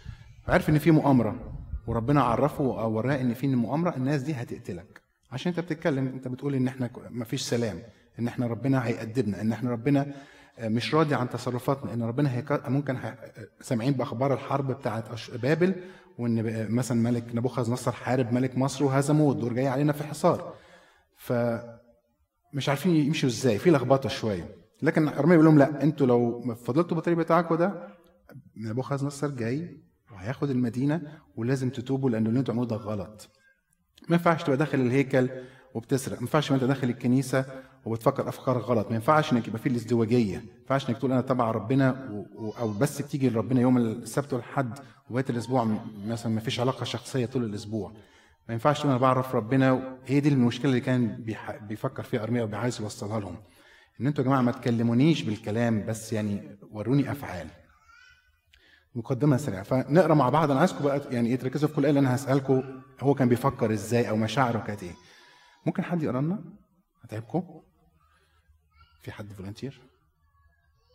عارف 0.48 0.70
إن 0.70 0.78
في 0.80 0.92
مؤامرة 0.92 1.54
وربنا 1.88 2.24
عرفه 2.24 2.82
أو 2.82 2.92
وراه 2.94 3.22
إن 3.22 3.34
في 3.34 3.48
مؤامرة 3.48 3.96
الناس 3.98 4.22
دي 4.22 4.34
هتقتلك. 4.34 5.02
عشان 5.32 5.50
أنت 5.52 5.60
بتتكلم 5.60 6.08
أنت 6.08 6.28
بتقول 6.28 6.56
إن 6.56 6.68
إحنا 6.68 6.90
مفيش 7.10 7.42
سلام. 7.42 7.80
إن 8.20 8.28
إحنا 8.28 8.48
ربنا 8.48 8.86
هيأدبنا 8.88 9.42
إن 9.42 9.52
إحنا 9.52 9.72
ربنا 9.72 10.14
مش 10.62 10.96
راضي 10.96 11.16
عن 11.16 11.30
تصرفاتنا 11.30 11.94
إن 11.94 12.04
ربنا 12.04 12.32
هيك... 12.34 12.68
ممكن 12.70 12.96
هي... 12.96 13.16
سامعين 13.62 13.94
بأخبار 13.94 14.34
الحرب 14.34 14.72
بتاعت 14.72 15.06
بابل 15.44 15.76
وإن 16.18 16.42
ب- 16.44 16.72
مثلا 16.72 17.02
ملك 17.02 17.24
نبوخذ 17.36 17.72
نصر 17.72 17.92
حارب 17.92 18.34
ملك 18.34 18.58
مصر 18.58 18.84
وهزموه 18.86 19.28
والدور 19.30 19.54
جاي 19.54 19.68
علينا 19.68 19.94
في 19.94 20.04
حصار. 20.04 20.54
ف 21.16 21.34
مش 22.54 22.70
عارفين 22.70 22.96
يمشوا 22.96 23.30
إزاي 23.30 23.58
في 23.58 23.72
لخبطة 23.72 24.10
شوية. 24.10 24.56
لكن 24.82 25.08
ارميا 25.08 25.38
بيقول 25.38 25.46
لهم 25.46 25.60
لا 25.60 25.84
أنتوا 25.84 26.08
لو 26.08 26.42
فضلتوا 26.56 26.96
بالطريق 26.96 27.18
بتاعكم 27.18 27.56
ده 27.56 27.88
نبوخذ 28.58 29.06
نصر 29.06 29.28
جاي 29.28 29.78
وهياخد 30.12 30.50
المدينة 30.50 31.02
ولازم 31.36 31.70
تتوبوا 31.70 32.10
لأن 32.10 32.28
اللي 32.28 32.40
أنتوا 32.40 32.54
عملوه 32.54 32.68
ده 32.70 32.76
غلط. 32.76 33.30
ما 34.10 34.16
ينفعش 34.16 34.44
تبقى 34.44 34.58
داخل 34.58 34.80
الهيكل 34.80 35.30
وبتسرق 35.74 36.14
ما 36.16 36.22
ينفعش 36.22 36.52
انت 36.52 36.64
داخل 36.64 36.90
الكنيسة 36.90 37.46
وبتفكر 37.86 38.30
افكار 38.30 38.58
غلط. 38.58 38.88
ما 38.90 38.96
ينفعش 38.96 39.34
إنك 39.34 39.48
يبقى 39.48 39.60
في 39.60 39.70
الازدواجية. 39.70 40.38
ما 40.38 40.44
ينفعش 40.62 40.90
إنك 40.90 40.98
تقول 40.98 41.12
أنا 41.12 41.22
تبع 41.22 41.52
ربنا 41.52 42.10
و... 42.36 42.50
أو 42.60 42.72
بس 42.72 43.02
بتيجي 43.02 43.30
لربنا 43.30 43.62
يوم 43.62 43.78
السبت 43.78 44.34
والحد 44.34 44.80
وبقيه 45.10 45.26
الأسبوع 45.30 45.78
مثلا 46.06 46.32
ما 46.32 46.40
فيش 46.40 46.60
علاقة 46.60 46.84
شخصية 46.84 47.26
طول 47.26 47.44
الأسبوع. 47.44 47.92
ما 48.48 48.54
ينفعش 48.54 48.80
تقول 48.80 48.92
أنا 48.92 49.00
بعرف 49.00 49.36
ربنا. 49.36 49.98
هي 50.06 50.20
دي 50.20 50.30
المشكلة 50.30 50.66
اللي 50.72 50.82
كان 50.82 51.08
بيح... 51.24 51.56
بيفكر 51.56 52.04
فيها 52.04 52.24
أرميا 52.24 52.44
وعايز 52.44 52.82
يوصلها 52.82 53.20
لهم. 53.20 53.36
إن 54.02 54.08
أنتوا 54.08 54.24
يا 54.24 54.30
جماعة 54.30 54.42
ما 54.42 54.52
تكلمونيش 54.52 55.22
بالكلام 55.22 55.86
بس 55.86 56.14
يعني 56.14 56.58
وروني 56.72 57.12
أفعال. 57.12 57.48
مقدمة 58.96 59.38
سريعة. 59.38 59.64
فنقرأ 59.64 60.14
مع 60.14 60.30
بعض. 60.30 60.52
أنا 60.52 60.60
عايزكم 60.60 60.84
بقى 60.84 61.02
يعني 61.12 61.30
إيه 61.30 61.36
تركزوا 61.36 61.70
في 61.70 61.76
كل 61.76 61.84
آية 61.84 61.90
اللي 61.90 62.00
أنا 62.00 62.16
هسألكم. 62.16 62.64
هو 63.02 63.14
كان 63.14 63.30
بيفكر 63.30 63.74
إزاي 63.74 64.10
أو 64.10 64.16
مشاعره 64.16 64.60
كانت 64.60 64.84
إيه. 64.84 64.94
ممكن 65.66 65.84
حد 65.84 66.04
يقرأ 66.04 66.22
لنا؟ 66.22 66.44
هتعبكم؟ 67.04 67.44
في 69.06 69.12
حد 69.12 69.34
volunteer 69.34 69.82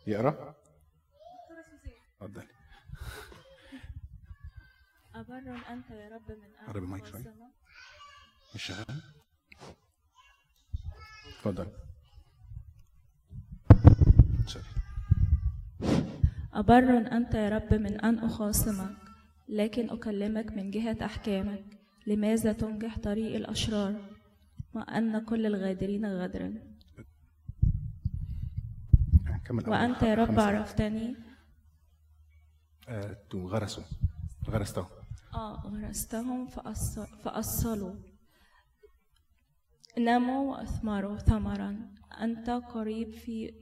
يقرأ؟ 0.07 0.55
اتفضل 2.21 2.47
أبر 5.15 5.61
أنت 5.69 5.89
يا 5.91 6.09
رب 6.09 6.31
من 6.31 6.67
قرب 6.67 6.83
المايك 6.83 7.05
شوية. 7.05 7.33
مش 8.55 8.63
شغال؟ 8.63 9.01
اتفضل. 11.27 11.67
sorry 14.45 14.65
أبر 16.53 16.97
أنت 17.11 17.33
يا 17.33 17.49
رب 17.49 17.73
من 17.73 18.01
أن 18.01 18.19
أخاصمك 18.19 18.97
لكن 19.49 19.89
أكلمك 19.89 20.51
من 20.51 20.71
جهة 20.71 21.05
أحكامك. 21.05 21.63
لماذا 22.07 22.53
تنجح 22.53 22.97
طريق 22.99 23.35
الأشرار؟ 23.35 24.09
وأن 24.73 25.25
كل 25.25 25.45
الغادرين 25.45 26.05
غدرا 26.05 26.70
كمل 29.51 29.69
وأنت 29.69 30.01
يا 30.03 30.15
رب. 30.15 30.39
عرفتني. 30.39 31.15
آه، 32.87 33.17
غرسوا. 33.35 33.83
غرستوا 34.49 34.85
آه 35.33 35.55
غرستهم 35.65 36.47
فأص... 36.47 36.99
فأصلوا. 36.99 37.95
نموا 39.97 40.51
وأثمروا 40.51 41.17
ثمرا. 41.17 41.71
أنت 42.21 42.49
قريب 42.49 43.11
في 43.13 43.53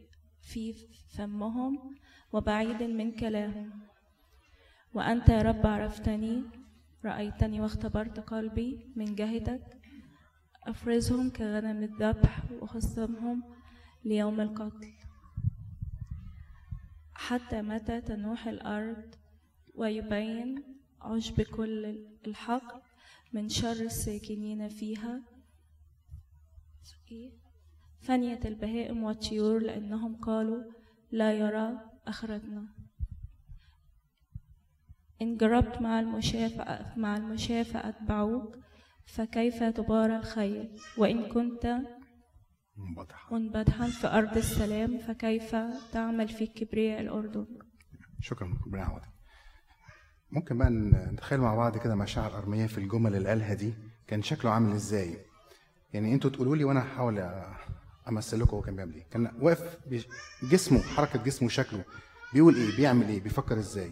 في 0.41 0.74
فمهم 1.17 1.96
وبعيد 2.34 2.84
من 2.84 3.12
كلاهم. 3.12 3.69
وأنت 4.93 5.29
يا 5.29 5.41
رب 5.41 5.67
عرفتني. 5.67 6.43
رأيتني 7.05 7.62
واختبرت 7.62 8.19
قلبي 8.19 8.93
من 8.96 9.15
جهتك 9.15 9.77
أفرزهم 10.67 11.29
كغنم 11.29 11.84
الذبح 11.84 12.51
وخصمهم 12.62 13.43
ليوم 14.05 14.41
القتل. 14.41 14.93
حتى 17.29 17.62
متى 17.62 18.01
تنوح 18.01 18.48
الأرض 18.48 19.15
ويبين 19.75 20.63
عشب 21.01 21.41
كل 21.41 22.05
الحق 22.27 22.81
من 23.33 23.50
شر 23.50 23.71
الساكنين 23.71 24.67
فيها؟ 24.67 25.21
فنية 28.01 28.39
البهائم 28.45 29.03
والطيور 29.03 29.59
لأنهم 29.59 30.15
قالوا 30.15 30.63
لا 31.12 31.33
يرى 31.33 31.79
آخرتنا. 32.07 32.67
إن 35.21 35.38
جربت 35.38 35.81
مع 35.81 36.00
المشاة 36.00 36.93
مع 36.98 37.17
المشاة 37.17 37.63
فأتبعوك 37.63 38.57
فكيف 39.05 39.63
تبارى 39.63 40.17
الخيل 40.17 40.79
وإن 40.98 41.25
كنت 41.29 41.79
منبطح 42.79 43.31
منبدحا 43.31 43.88
في 43.88 44.07
أرض 44.07 44.38
السلام 44.38 44.98
فكيف 44.98 45.55
تعمل 45.91 46.27
في 46.27 46.48
كبرياء 46.48 47.01
الأردن؟ 47.01 47.45
شكرا 48.21 48.57
ربنا 48.65 48.81
يعوضك 48.81 49.09
ممكن 50.31 50.57
بقى 50.57 50.69
نتخيل 50.69 51.39
مع 51.39 51.55
بعض 51.55 51.77
كده 51.77 51.95
مشاعر 51.95 52.38
أرمية 52.38 52.65
في 52.65 52.77
الجمل 52.77 53.15
اللي 53.15 53.29
قالها 53.29 53.53
دي؟ 53.53 53.74
كان 54.07 54.21
شكله 54.21 54.51
عامل 54.51 54.74
إزاي؟ 54.74 55.17
يعني 55.93 56.13
أنتوا 56.13 56.29
تقولوا 56.29 56.55
لي 56.55 56.63
وأنا 56.63 56.79
هحاول 56.79 57.19
امثل 58.07 58.39
لكم 58.39 58.55
هو 58.55 58.62
كان 58.62 58.75
بيعمل 58.75 58.93
إيه. 58.93 59.03
كان 59.12 59.31
واقف 59.41 59.77
جسمه 60.43 60.81
حركة 60.81 61.24
جسمه 61.24 61.45
وشكله 61.45 61.83
بيقول 62.33 62.55
إيه؟ 62.55 62.77
بيعمل 62.77 63.09
إيه؟ 63.09 63.21
بيفكر 63.21 63.57
إزاي؟ 63.57 63.91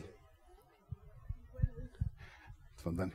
اتفضلي. 2.76 3.12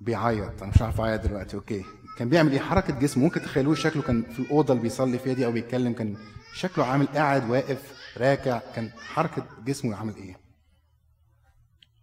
بيعيط. 0.00 0.62
أنا 0.62 0.72
مش 0.72 0.82
عارف 0.82 1.00
أعيط 1.00 1.20
دلوقتي 1.20 1.56
أوكي. 1.56 1.84
كان 2.16 2.28
بيعمل 2.28 2.52
إيه؟ 2.52 2.60
حركة 2.60 2.98
جسمه 2.98 3.24
ممكن 3.24 3.42
تخيلوه 3.42 3.74
شكله 3.74 4.02
كان 4.02 4.22
في 4.22 4.38
الأوضة 4.40 4.72
اللي 4.72 4.82
بيصلي 4.82 5.18
فيها 5.18 5.32
دي 5.32 5.46
أو 5.46 5.52
بيتكلم. 5.52 5.92
كان 5.92 6.16
شكله 6.54 6.84
عامل 6.84 7.06
قاعد 7.06 7.50
واقف 7.50 7.94
راكع. 8.16 8.60
كان 8.74 8.90
حركة 8.90 9.46
جسمه 9.64 9.96
عامل 9.96 10.16
إيه؟ 10.16 10.40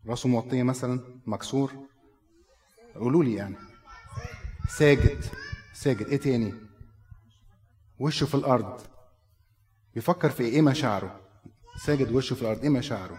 راسه 0.07 0.29
موطية 0.29 0.63
مثلا 0.63 1.21
مكسور. 1.25 1.73
قولوا 2.95 3.23
لي 3.23 3.33
يعني. 3.33 3.55
ساجد. 4.69 5.25
ساجد. 5.73 6.07
إيه 6.07 6.17
تاني؟ 6.17 6.53
وشه 7.99 8.25
في 8.25 8.35
الأرض. 8.35 8.81
بيفكر 9.95 10.29
في 10.29 10.43
إيه؟ 10.43 10.49
إيه 10.51 10.61
مشاعره؟ 10.61 11.19
ساجد 11.85 12.11
وشه 12.11 12.33
في 12.33 12.41
الأرض. 12.41 12.61
إيه 12.61 12.69
مشاعره؟ 12.69 13.17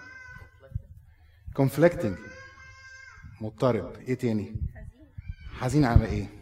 Conflicting. 1.59 2.19
مضطرب. 3.41 3.97
إيه 3.97 4.15
تاني؟ 4.15 4.57
حزين. 5.53 5.85
على 5.85 6.05
إيه؟ 6.05 6.38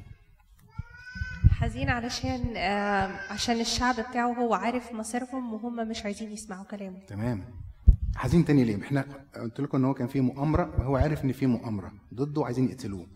حزين 1.59 1.89
علشان 1.91 2.57
عشان 3.31 3.61
الشعب 3.61 3.95
بتاعه 4.01 4.33
هو 4.33 4.55
عارف 4.55 4.93
مصيرهم 4.93 5.53
وهم 5.55 5.89
مش 5.89 6.05
عايزين 6.05 6.33
يسمعوا 6.33 6.65
كلامه. 6.65 6.99
تمام. 7.07 7.45
حزين 8.17 8.45
تاني 8.45 8.65
ليه؟ 8.65 8.83
إحنا 8.83 9.05
قلت 9.37 9.61
لكم 9.61 9.79
إن 9.79 9.85
هو 9.85 9.95
كان 9.95 10.07
في 10.07 10.21
مؤامرة 10.21 10.75
وهو 10.79 10.97
عارف 10.97 11.25
إن 11.25 11.33
في 11.33 11.47
مؤامرة 11.47 11.93
ضده 12.15 12.41
وعايزين 12.41 12.69
يقتلوه. 12.71 13.07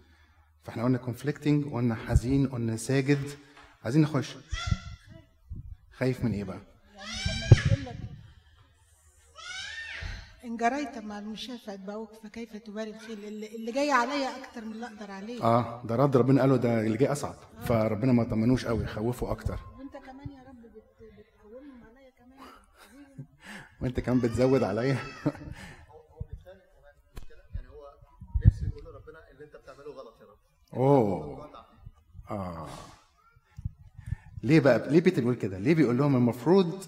فإحنا 0.65 0.85
قلنا 0.85 0.99
conflicting 0.99 1.73
قلنا 1.73 1.95
حزين 1.95 2.47
قلنا 2.47 2.77
ساجد. 2.77 3.29
عايزين 3.85 4.03
نخش. 4.03 4.37
خايف 5.93 6.25
من 6.25 6.33
إيه 6.33 6.45
بقى؟ 6.45 6.61
إن 10.50 10.57
جريت 10.57 10.99
مع 10.99 11.19
المشاة 11.19 11.57
فأتبعوك 11.57 12.11
فكيف 12.23 12.57
تباري 12.57 12.90
الخيل 12.90 13.25
اللي, 13.25 13.57
اللي 13.57 13.73
جاي 13.73 13.90
عليا 13.90 14.28
أكتر 14.45 14.64
من 14.64 14.73
اللي 14.73 14.87
أقدر 14.87 15.11
عليه. 15.11 15.42
آه 15.45 15.83
ده 15.87 15.97
رد 15.97 16.16
ربنا 16.16 16.40
قاله 16.40 16.57
ده 16.57 16.80
اللي 16.80 16.97
جاي 16.97 17.12
أصعب. 17.12 17.35
فربنا 17.64 18.12
ما 18.12 18.25
طمنوش 18.25 18.66
قوي 18.66 18.87
خوفه 18.87 19.30
أكتر. 19.30 19.59
وأنت 19.78 19.92
كمان 19.97 20.30
يا 20.30 20.42
رب 20.49 20.62
بت- 20.62 21.12
بتقومهم 21.19 21.85
عليا 21.85 22.11
كمان. 22.11 22.38
وأنت 23.83 24.00
كمان 24.00 24.19
بتزود 24.21 24.62
عليا. 24.62 24.97
يعني 27.54 27.69
هو 27.69 27.87
نفسه 28.47 28.66
يقول 28.66 28.85
لربنا 28.85 29.30
اللي 29.30 29.45
انت 29.45 29.57
بتعمله 29.57 29.92
غلط 29.92 30.14
يا 30.21 30.26
رب 30.26 30.38
أوه. 30.75 31.50
آه. 32.30 32.69
ليه 34.42 34.61
بقى؟ 34.61 34.90
ليه 34.90 35.00
بيتر 35.00 35.21
بيقول 35.21 35.37
كده؟ 35.37 35.59
ليه 35.59 35.75
بيقول 35.75 35.99
لهم 35.99 36.16
المفروض 36.16 36.85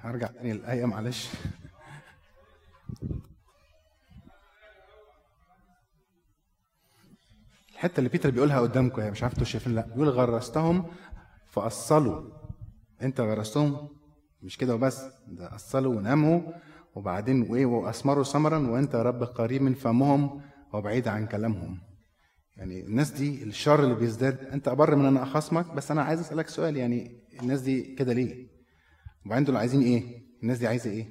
هرجع 0.00 0.26
تاني 0.26 0.52
للآية 0.52 0.84
معلش. 0.84 1.28
الحتة 7.84 7.98
اللي 7.98 8.10
بيتر 8.10 8.30
بيقولها 8.30 8.60
قدامكم 8.60 9.02
هي 9.02 9.10
مش 9.10 9.22
عارف 9.22 9.32
أنتوا 9.32 9.46
شايفين 9.46 9.74
لأ 9.74 9.86
بيقول 9.86 10.08
غرستهم 10.08 10.86
فأصلوا 11.46 12.30
انت 13.02 13.20
غرستهم 13.20 13.88
مش 14.42 14.56
كده 14.56 14.74
وبس 14.74 15.00
ده 15.28 15.54
أصلوا 15.54 15.94
وناموا 15.94 16.40
وبعدين 16.94 17.42
وايه 17.50 17.66
وأثمروا 17.66 18.24
ثمرا 18.24 18.58
وأنت 18.58 18.94
يا 18.94 19.02
رب 19.02 19.22
قريب 19.22 19.62
من 19.62 19.74
فمهم 19.74 20.40
وبعيد 20.72 21.08
عن 21.08 21.26
كلامهم 21.26 21.80
يعني 22.56 22.80
الناس 22.80 23.10
دي 23.10 23.42
الشر 23.42 23.84
اللي 23.84 23.94
بيزداد 23.94 24.38
أنت 24.44 24.68
أبر 24.68 24.96
من 24.96 25.04
أن 25.04 25.16
أخاصمك 25.16 25.74
بس 25.74 25.90
أنا 25.90 26.02
عايز 26.02 26.20
أسألك 26.20 26.48
سؤال 26.48 26.76
يعني 26.76 27.20
الناس 27.42 27.60
دي 27.60 27.94
كده 27.94 28.12
ليه؟ 28.12 28.46
وبعدين 29.26 29.44
دول 29.44 29.56
عايزين 29.56 29.82
إيه؟ 29.82 30.22
الناس 30.42 30.58
دي 30.58 30.66
عايزة 30.66 30.90
إيه؟ 30.90 31.08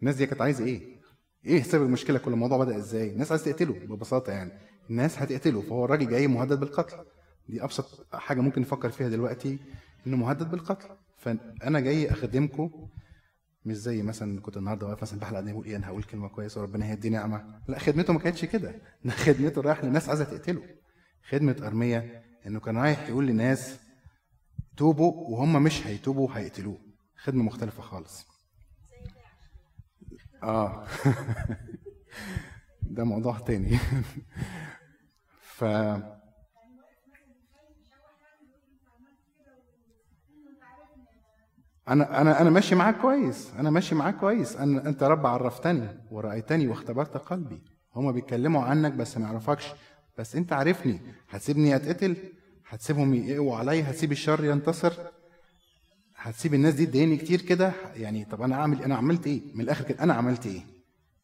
الناس 0.00 0.16
دي 0.16 0.26
كانت 0.26 0.40
عايزة 0.42 0.64
إيه؟ 0.64 1.00
إيه 1.46 1.62
سبب 1.62 1.82
المشكلة 1.82 2.18
كل 2.18 2.32
الموضوع 2.32 2.58
بدأ 2.58 2.76
إزاي 2.76 3.10
الناس 3.10 3.30
عايزة 3.30 3.52
تقتله 3.52 3.72
ببساطة 3.72 4.32
يعني 4.32 4.69
الناس 4.90 5.18
هتقتله 5.18 5.60
فهو 5.60 5.84
الراجل 5.84 6.08
جاي 6.08 6.26
مهدد 6.26 6.60
بالقتل. 6.60 6.96
دي 7.48 7.64
أبسط 7.64 8.14
حاجة 8.14 8.40
ممكن 8.40 8.60
نفكر 8.60 8.90
فيها 8.90 9.08
دلوقتي 9.08 9.58
إنه 10.06 10.16
مهدد 10.16 10.50
بالقتل. 10.50 10.88
فأنا 11.18 11.80
جاي 11.80 12.10
أخدمكم 12.12 12.88
مش 13.64 13.76
زي 13.76 14.02
مثلا 14.02 14.40
كنت 14.40 14.56
النهارده 14.56 14.86
واقف 14.86 15.02
مثلا 15.02 15.20
بحلق 15.20 15.36
قدامي 15.38 15.52
بقول 15.52 15.66
إيه 15.66 15.76
أنا 15.76 15.86
هقول 15.88 16.02
كلمة 16.02 16.28
كويسة 16.28 16.60
وربنا 16.60 16.86
هيدي 16.86 17.08
نعمة. 17.10 17.60
لا 17.68 17.78
خدمته 17.78 18.12
ما 18.12 18.18
كانتش 18.18 18.44
كده. 18.44 18.74
ده 19.04 19.10
خدمته 19.10 19.60
رايح 19.60 19.84
لناس 19.84 20.08
عايزة 20.08 20.24
تقتله. 20.24 20.62
خدمة 21.28 21.56
أرمية 21.62 22.22
إنه 22.46 22.60
كان 22.60 22.76
رايح 22.76 23.08
يقول 23.08 23.26
لناس 23.26 23.78
توبوا 24.76 25.12
وهم 25.28 25.62
مش 25.62 25.86
هيتوبوا 25.86 26.28
هيقتلوه. 26.32 26.78
خدمة 27.16 27.42
مختلفة 27.42 27.82
خالص. 27.82 28.26
آه. 30.42 30.86
ده 32.82 33.04
موضوع 33.04 33.38
تاني. 33.38 33.78
ف 35.60 35.64
أنا 35.64 36.20
أنا 42.20 42.40
أنا 42.40 42.50
ماشي 42.50 42.74
معاك 42.74 42.98
كويس. 42.98 43.50
أنا 43.58 43.70
ماشي 43.70 43.94
معاك 43.94 44.16
كويس. 44.16 44.56
أنا 44.56 44.88
أنت 44.88 45.02
رب 45.02 45.26
عرفتني 45.26 45.88
ورأيتني 46.10 46.68
واختبرت 46.68 47.16
قلبي. 47.16 47.62
هما 47.96 48.12
بيتكلموا 48.12 48.62
عنك 48.62 48.92
بس 48.92 49.18
ما 49.18 49.26
يعرفكش. 49.26 49.72
بس 50.18 50.36
أنت 50.36 50.52
عارفني. 50.52 51.00
هتسيبني 51.30 51.76
أتقتل؟ 51.76 52.16
هتسيبهم 52.68 53.14
يقوا 53.14 53.56
عليا؟ 53.56 53.90
هتسيب 53.90 54.12
الشر 54.12 54.44
ينتصر؟ 54.44 54.92
هتسيب 56.16 56.54
الناس 56.54 56.74
دي 56.74 56.86
تضايقني 56.86 57.16
كتير 57.16 57.40
كده؟ 57.42 57.72
يعني 57.94 58.24
طب 58.24 58.42
أنا 58.42 58.54
اعمل 58.54 58.82
أنا 58.82 58.96
عملت 58.96 59.26
إيه؟ 59.26 59.42
من 59.54 59.60
الآخر 59.60 59.84
كده 59.84 60.02
أنا 60.02 60.14
عملت 60.14 60.46
إيه؟ 60.46 60.79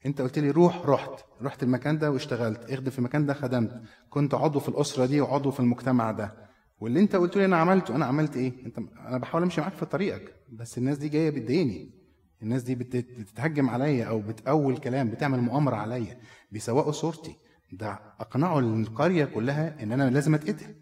انت 0.06 0.20
قلت 0.20 0.38
لي 0.38 0.50
روح 0.50 0.86
رحت. 0.86 1.24
رحت 1.42 1.62
المكان 1.62 1.98
ده 1.98 2.10
واشتغلت. 2.10 2.70
اخدم 2.70 2.90
في 2.90 2.98
المكان 2.98 3.26
ده 3.26 3.34
خدمت. 3.34 3.82
كنت 4.10 4.34
عضو 4.34 4.60
في 4.60 4.68
الأسرة 4.68 5.06
دي 5.06 5.20
وعضو 5.20 5.50
في 5.50 5.60
المجتمع 5.60 6.10
ده. 6.10 6.32
واللي 6.80 7.00
انت 7.00 7.16
قلت 7.16 7.36
لي 7.36 7.44
أنا 7.44 7.56
عملته. 7.56 7.96
أنا 7.96 8.06
عملت 8.06 8.36
إيه؟ 8.36 8.66
انت 8.66 8.78
أنا 8.98 9.18
بحاول 9.18 9.42
امشي 9.42 9.60
معاك 9.60 9.72
في 9.72 9.86
طريقك. 9.86 10.34
بس 10.52 10.78
الناس 10.78 10.98
دي 10.98 11.08
جاية 11.08 11.30
بتضايقني. 11.30 11.90
الناس 12.42 12.62
دي 12.62 12.74
بت- 12.74 12.96
بتتهجم 12.96 13.70
عليا 13.70 14.04
أو 14.04 14.20
بتأول 14.20 14.76
كلام 14.76 15.10
بتعمل 15.10 15.40
مؤامرة 15.40 15.76
عليا. 15.76 16.18
بيسوقوا 16.52 16.92
صورتي. 16.92 17.36
ده 17.72 18.00
أقنعوا 18.20 18.60
القرية 18.60 19.24
كلها 19.24 19.82
إن 19.82 19.92
أنا 19.92 20.10
لازم 20.10 20.34
أتقتل. 20.34 20.74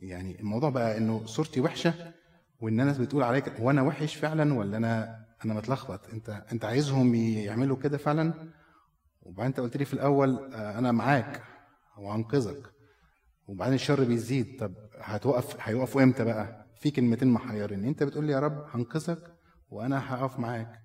يعني 0.00 0.40
الموضوع 0.40 0.70
بقى 0.70 0.98
إنه 0.98 1.26
صورتي 1.26 1.60
وحشة 1.60 1.94
وإن 2.60 2.80
الناس 2.80 2.98
بتقول 2.98 3.22
عليا 3.22 3.38
كده 3.40 3.58
هو 3.58 3.70
أنا 3.70 3.82
وحش 3.82 4.14
فعلا 4.16 4.54
ولا 4.54 4.76
أنا 4.76 5.24
أنا 5.44 5.54
متلخبط. 5.54 6.08
أنت 6.12 6.28
أنت 6.52 6.64
عايزهم 6.64 7.14
يعملوا 7.14 7.76
كده 7.76 7.98
فعلا؟ 7.98 8.34
وبعدين 9.22 9.46
أنت 9.46 9.60
قلت 9.60 9.76
لي 9.76 9.84
في 9.84 9.94
الأول 9.94 10.54
آه، 10.54 10.78
أنا 10.78 10.92
معاك 10.92 11.42
وهنقذك. 11.98 12.72
وبعدين 13.46 13.74
الشر 13.74 14.04
بيزيد. 14.04 14.60
طب 14.60 14.74
هتوقف 15.00 15.56
هيوقفوا 15.60 16.02
إمتى 16.02 16.24
بقى؟ 16.24 16.66
في 16.80 16.90
كلمتين 16.90 17.28
محيرين. 17.28 17.84
أنت 17.84 18.02
بتقول 18.02 18.24
لي 18.24 18.32
يا 18.32 18.40
رب 18.40 18.66
هنقذك 18.70 19.34
وأنا 19.70 20.14
هقف 20.14 20.38
معاك 20.38 20.80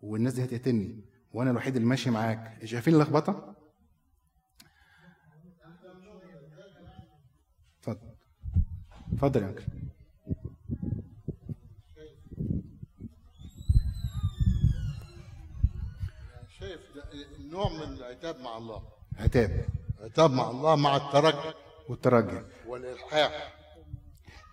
والناس 0.00 0.34
دي 0.34 0.44
هتقتلني 0.44 1.04
وأنا 1.32 1.50
الوحيد 1.50 1.76
اللي 1.76 1.88
ماشي 1.88 2.10
معاك. 2.10 2.64
شايفين 2.64 2.94
اللخبطة؟ 2.94 3.54
اتفضل. 7.80 8.08
اتفضل 9.12 9.42
يا 9.42 9.48
أنكل 9.48 9.64
شايف 16.58 16.80
ده 16.94 17.02
نوع 17.54 17.68
من 17.68 17.92
العتاب 17.92 18.40
مع 18.40 18.58
الله. 18.58 18.82
عتاب. 19.18 19.66
عتاب 20.00 20.30
مع 20.30 20.50
الله 20.50 20.76
مع 20.76 20.96
الترجي. 20.96 21.54
والترجي. 21.88 22.40
والإلحاح. 22.66 23.54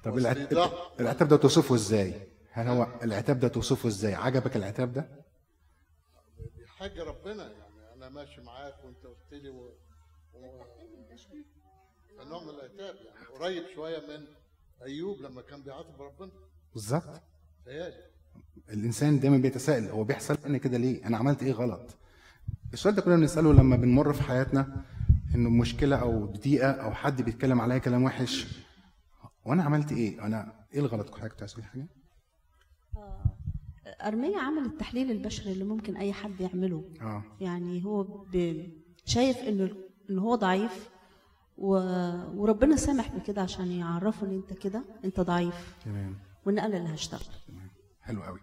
طب. 0.03 0.17
العتاب 0.17 0.71
العتاب 0.99 1.27
ده 1.27 1.37
توصفه 1.37 1.75
إزاي؟ 1.75 2.27
هل 2.51 2.67
هو 2.67 2.87
العتاب 3.03 3.39
ده 3.39 3.47
توصفه 3.47 3.89
إزاي؟ 3.89 4.13
عجبك 4.13 4.55
العتاب 4.55 4.93
ده؟ 4.93 5.05
دي 6.57 6.67
حاجة 6.67 7.03
ربنا 7.03 7.43
يعني. 7.43 7.93
أنا 7.95 8.09
ماشي 8.09 8.41
معاك 8.41 8.75
وأنت 8.85 9.05
قلت 9.05 9.33
لي 9.43 9.49
و... 9.49 9.73
و... 10.33 10.63
نوع 12.23 12.43
من 12.43 12.49
العتاب 12.49 12.95
يعني. 12.95 13.25
قريب 13.39 13.63
شوية 13.75 13.99
من 13.99 14.25
أيوب 14.83 15.21
لما 15.21 15.41
كان 15.41 15.61
بيعاتب 15.61 16.01
ربنا. 16.01 16.31
بالظبط. 16.73 17.21
الإنسان 18.69 19.19
دايما 19.19 19.37
بيتساءل 19.37 19.89
هو 19.89 20.03
بيحصل 20.03 20.37
أنا 20.45 20.57
كده 20.57 20.77
ليه؟ 20.77 21.07
أنا 21.07 21.17
عملت 21.17 21.43
إيه 21.43 21.51
غلط؟ 21.51 21.97
السؤال 22.73 22.95
ده 22.95 23.01
كنا 23.01 23.15
بنسأله 23.15 23.53
لما 23.53 23.75
بنمر 23.75 24.13
في 24.13 24.23
حياتنا 24.23 24.83
إنه 25.35 25.49
مشكلة 25.49 25.95
أو 25.95 26.25
ضيقة 26.25 26.71
أو 26.71 26.93
حد 26.93 27.21
بيتكلم 27.21 27.61
عليا 27.61 27.77
كلام 27.77 28.03
وحش 28.03 28.47
وأنا 29.45 29.63
عملت 29.63 29.91
إيه؟ 29.91 30.25
أنا 30.25 30.53
إيه 30.73 30.79
الغلط؟ 30.79 31.09
كنت 31.09 31.19
حضرتك 31.19 31.41
عايز 31.41 31.59
حاجة؟ 31.59 31.87
أرمية 34.07 34.37
عمل 34.37 34.65
التحليل 34.65 35.11
البشري 35.11 35.51
اللي 35.51 35.63
ممكن 35.63 35.97
أي 35.97 36.13
حد 36.13 36.41
يعمله. 36.41 36.83
آه. 37.01 37.23
يعني 37.41 37.85
هو. 37.85 38.25
شايف 39.05 39.37
إنه 39.37 39.69
إن 40.09 40.19
هو 40.19 40.35
ضعيف 40.35 40.89
و... 41.57 41.67
وربنا 42.35 42.75
سامح 42.75 43.15
بكده 43.15 43.41
عشان 43.41 43.71
يعرفه 43.71 44.27
إن 44.27 44.31
أنت 44.33 44.59
كده 44.59 44.83
أنت 45.05 45.19
ضعيف. 45.19 45.75
تمام. 45.85 46.15
وإن 46.45 46.59
أنا 46.59 46.77
اللي 46.77 46.93
هشتغل. 46.93 47.35
حلو 48.01 48.23
قوي 48.23 48.39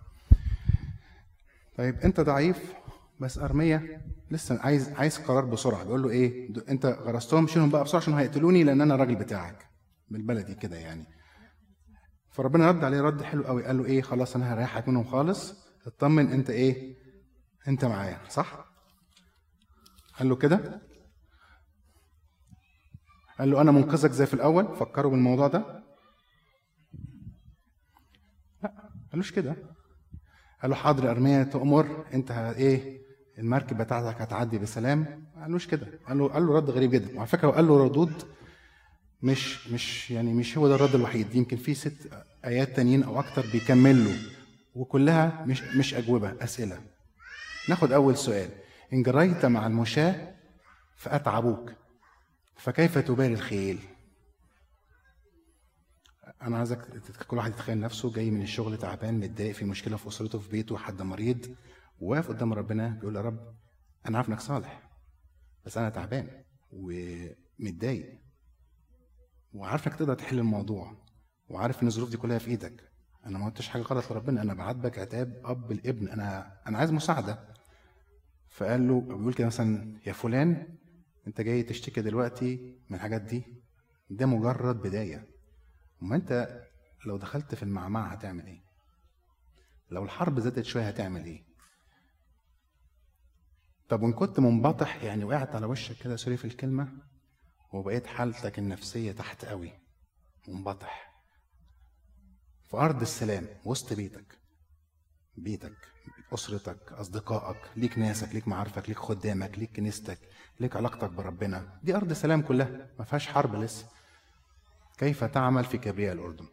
طيب 1.79 1.95
أنت 1.99 2.21
ضعيف 2.21 2.75
بس 3.21 3.39
أرمية 3.39 4.03
لسه 4.31 4.61
عايز 4.61 4.89
عايز 4.89 5.19
قرار 5.19 5.45
بسرعة. 5.45 5.85
بيقول 5.85 6.03
له 6.03 6.11
إيه؟ 6.11 6.49
أنت 6.69 6.87
غرستهم 6.87 7.47
شيلهم 7.47 7.71
بقى 7.71 7.85
بسرعة 7.85 8.01
عشان 8.01 8.15
هيقتلوني 8.15 8.65
لأن 8.65 8.81
أنا 8.81 8.95
الراجل 8.95 9.17
بتاعك. 9.17 9.69
بالبلدي 10.09 10.55
كده 10.55 10.77
يعني. 10.77 11.07
فربنا 12.31 12.71
رد 12.71 12.85
عليه 12.85 13.01
رد 13.01 13.23
حلو 13.23 13.43
قوي. 13.43 13.65
قال 13.65 13.79
له 13.79 13.85
إيه؟ 13.85 14.03
خلاص 14.03 14.37
أنا 14.37 14.55
هريحك 14.55 14.89
منهم 14.89 15.05
خالص. 15.05 15.55
اطمن 15.87 16.33
أنت 16.33 16.51
إيه؟ 16.51 16.97
أنت 17.69 17.85
معايا. 17.85 18.21
صح؟ 18.29 18.65
قال 20.19 20.29
له 20.29 20.37
كده؟ 20.37 20.83
قال 23.39 23.51
له 23.51 23.61
أنا 23.61 23.73
منقذك 23.73 24.11
زي 24.11 24.27
في 24.27 24.35
الأول. 24.35 24.77
فكروا 24.77 25.11
بالموضوع 25.11 25.49
ده. 25.49 25.85
قالوش 29.13 29.33
كده. 29.33 29.57
قال 30.63 30.71
له 30.71 30.77
حاضر 30.77 31.05
يا 31.05 31.11
ارميا 31.11 31.45
تؤمر 31.45 32.07
أنت 32.15 32.31
إيه؟ 32.31 33.08
المركب 33.39 33.79
بتاعتك 33.79 34.21
هتعدي 34.21 34.59
بسلام. 34.59 35.29
ما 35.37 35.43
قالوش 35.43 35.67
كده. 35.67 35.87
قال 36.09 36.19
له 36.19 36.29
قال 36.29 36.47
له 36.47 36.55
رد 36.57 36.71
غريب 36.71 36.91
جدا. 36.91 37.17
وعلى 37.17 37.27
فكرة 37.27 37.51
قال 37.51 37.69
له 37.69 37.85
ردود 37.85 38.13
مش 39.23 39.69
مش 39.69 40.11
يعني 40.11 40.35
مش 40.35 40.59
هو 40.59 40.69
ده 40.69 40.75
الرد 40.75 40.95
الوحيد. 40.95 41.35
يمكن 41.35 41.57
في 41.57 41.75
ست 41.75 42.11
آيات 42.45 42.77
تانيين 42.77 43.03
أو 43.03 43.21
أكتر 43.21 43.45
بيكمل 43.53 44.05
له 44.05 44.17
وكلها 44.75 45.45
مش 45.47 45.63
مش 45.63 45.95
أجوبة 45.95 46.35
أسئلة. 46.45 46.81
ناخد 47.69 47.93
أول 47.93 48.17
سؤال. 48.17 48.51
إن 48.93 49.03
جريت 49.03 49.47
مع 49.47 49.67
المشاة 49.67 50.35
فأتعبوك. 50.97 51.73
فكيف 52.57 52.99
تباري 52.99 53.35
الخيل؟ 53.35 53.79
أنا 56.43 56.59
عايزك 56.59 56.79
كل 57.29 57.37
واحد 57.37 57.51
يتخيل 57.53 57.81
نفسه 57.81 58.13
جاي 58.13 58.31
من 58.31 58.43
الشغل 58.43 58.79
تعبان 58.79 59.21
متضايق 59.21 59.55
في 59.55 59.65
مشكلة 59.65 59.97
في 59.97 60.09
أسرته 60.09 60.39
في 60.39 60.51
بيته 60.51 60.77
حد 60.77 61.03
مريض. 61.03 61.55
وواقف 62.01 62.29
قدام 62.29 62.53
ربنا 62.53 62.89
بيقول 62.89 63.17
يا 63.17 63.21
رب 63.21 63.55
أنا 64.07 64.17
عارف 64.19 64.29
إنك 64.29 64.41
صالح 64.41 64.91
بس 65.67 65.79
أنا 65.79 65.89
تعبان 65.89 66.45
ومتضايق 66.73 68.19
وعارف 69.55 69.87
إنك 69.89 69.97
تقدر 69.97 70.15
تحل 70.15 70.39
الموضوع 70.39 70.97
وعارف 71.49 71.83
إن 71.83 71.87
الظروف 71.87 72.11
دي 72.11 72.17
كلها 72.17 72.39
في 72.39 72.51
إيدك. 72.51 72.91
أنا 73.27 73.39
ما 73.39 73.47
قلتش 73.47 73.69
حاجة 73.69 73.83
غلط 73.83 74.13
لربنا 74.13 74.43
أنا 74.43 74.55
بعاتبك 74.55 74.99
عتاب 74.99 75.41
أب 75.45 75.73
الابن 75.73 76.09
أنا 76.09 76.59
أنا 76.67 76.79
عايز 76.79 76.93
مساعدة. 76.93 77.55
فقال 78.49 78.89
له 78.89 79.01
بيقول 79.01 79.35
كده 79.35 79.47
مثلا 79.47 79.99
يا 80.07 80.13
فلان 80.13 80.79
أنت 81.27 81.41
جاي 81.41 81.63
تشتكي 81.63 82.03
دلوقتي 82.03 82.79
من 82.91 82.97
الحاجات 82.97 83.23
دي؟ 83.23 83.45
ده 84.11 84.27
مجرد 84.27 84.83
بداية. 84.83 85.29
وما 86.03 86.17
أنت 86.17 86.63
لو 87.07 87.17
دخلت 87.17 87.55
في 87.55 87.63
المعمعة 87.63 88.07
هتعمل 88.09 88.47
إيه؟ 88.47 88.61
لو 89.91 90.05
الحرب 90.05 90.41
زادت 90.41 90.65
شوية 90.65 90.89
هتعمل 90.89 91.25
إيه؟ 91.25 91.48
طب 93.89 94.03
وإن 94.03 94.13
كنت 94.13 94.41
منبطح 94.41 95.03
يعني 95.05 95.25
وقعت 95.25 95.55
على 95.55 95.67
وشك 95.67 95.97
كده 96.03 96.17
سوري 96.17 96.37
في 96.37 96.45
الكلمة 96.45 96.89
وبقيت 97.73 98.07
حالتك 98.07 98.59
النفسية 98.59 99.13
تحت 99.13 99.45
قوي 99.45 99.73
منبطح. 100.49 101.09
في 102.71 102.77
أرض 102.77 103.01
السلام 103.01 103.47
وسط 103.65 103.93
بيتك 103.93 104.39
بيتك 105.37 105.77
أسرتك 106.35 106.93
أصدقائك 106.93 107.57
ليك 107.77 107.99
ناسك 107.99 108.35
ليك 108.35 108.49
معارفك 108.49 108.89
ليك 108.89 108.99
خدامك 108.99 109.59
ليك 109.59 109.77
كنيستك 109.77 110.19
ليك 110.61 110.77
علاقتك 110.77 111.11
بربنا 111.11 111.79
دي 111.83 111.97
أرض 111.97 112.13
سلام 112.13 112.43
كلها 112.43 112.91
ما 112.99 113.05
فيهاش 113.05 113.27
حرب 113.27 113.55
لسه. 113.55 113.87
كيف 114.99 115.25
تعمل 115.25 115.65
في 115.65 115.79
كبرياء 115.79 116.13
الأردن؟ 116.15 116.47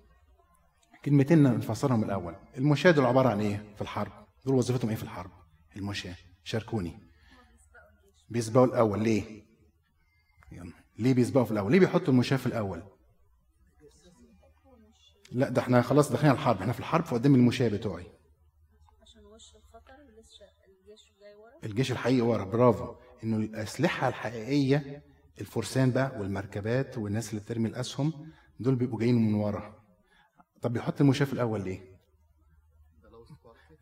كلمتين 1.05 1.43
نفسرهم 1.43 2.03
الأول. 2.03 2.35
المشاة 2.57 2.91
دول 2.91 3.05
عبارة 3.05 3.29
عن 3.29 3.39
إيه 3.39 3.73
في 3.75 3.81
الحرب؟ 3.81 4.11
دول 4.45 4.55
وظيفتهم 4.55 4.89
إيه 4.89 4.97
في 4.97 5.03
الحرب؟ 5.03 5.31
المشاة. 5.77 6.15
شاركوني. 6.43 6.99
بيسبقوا 8.29 8.65
الأول. 8.65 9.03
ليه؟ 9.03 9.43
يلا. 10.51 10.71
ليه 10.99 11.13
بيسبقوا 11.13 11.45
في 11.45 11.51
الأول؟ 11.51 11.71
ليه 11.71 11.79
بيحطوا 11.79 12.13
المشاة 12.13 12.37
في 12.37 12.45
الأول؟ 12.45 12.83
لا 15.31 15.49
ده 15.49 15.61
إحنا 15.61 15.81
خلاص 15.81 16.09
داخلين 16.11 16.29
على 16.29 16.37
الحرب. 16.39 16.61
إحنا 16.61 16.73
في 16.73 16.79
الحرب 16.79 17.05
فقدام 17.05 17.35
المشاة 17.35 17.67
بتوعي. 17.69 18.05
عشان 19.01 19.25
وش 19.25 19.55
الخطر؟ 19.55 19.93
لسه 20.19 20.45
الجيش 20.67 21.13
جاي 21.21 21.35
ورا. 21.35 21.51
الجيش 21.63 21.91
الحقيقي 21.91 22.21
ورا. 22.21 22.43
برافو. 22.43 22.95
إنه 23.23 23.37
الأسلحة 23.37 24.07
الحقيقية 24.07 25.03
الفرسان 25.41 25.91
بقى 25.91 26.19
والمركبات 26.19 26.97
والناس 26.97 27.29
اللي 27.29 27.41
بترمي 27.41 27.69
الأسهم 27.69 28.31
دول 28.59 28.75
بيبقوا 28.75 28.99
جايين 28.99 29.15
من 29.15 29.33
ورا. 29.33 29.83
طب 30.61 30.73
بيحط 30.73 31.01
المشاة 31.01 31.25
في 31.25 31.33
الأول 31.33 31.63
ليه؟ 31.63 31.94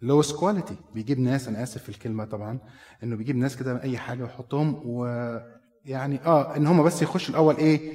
lowest 0.03 0.35
quality 0.35 0.75
بيجيب 0.95 1.19
ناس 1.19 1.47
أنا 1.47 1.63
آسف 1.63 1.83
في 1.83 1.89
الكلمة 1.89 2.25
طبعا 2.25 2.59
إنه 3.03 3.15
بيجيب 3.15 3.35
ناس 3.35 3.57
كده 3.57 3.73
من 3.73 3.79
أي 3.79 3.97
حاجة 3.97 4.23
ويحطهم 4.23 4.81
ويعني 4.85 6.19
آه 6.25 6.57
إن 6.57 6.67
هم 6.67 6.83
بس 6.83 7.01
يخشوا 7.01 7.29
الأول 7.33 7.55
إيه 7.57 7.93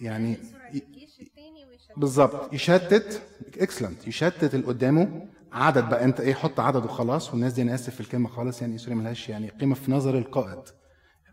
يعني 0.00 0.36
بالظبط. 1.96 2.52
يشتت 2.54 3.22
excellent 3.60 4.08
يشتت 4.08 4.54
اللي 4.54 4.66
قدامه 4.66 5.26
عدد 5.52 5.88
بقى. 5.88 6.04
أنت 6.04 6.20
إيه 6.20 6.34
حط 6.34 6.60
عدد 6.60 6.84
وخلاص. 6.84 7.30
والناس 7.30 7.52
دي 7.52 7.62
أنا 7.62 7.74
آسف 7.74 7.94
في 7.94 8.00
الكلمة 8.00 8.28
خالص 8.28 8.60
يعني 8.62 8.78
sorry 8.78 8.94
ملهاش 8.94 9.28
يعني 9.28 9.48
قيمة 9.48 9.74
في 9.74 9.92
نظر 9.92 10.18
القائد. 10.18 10.62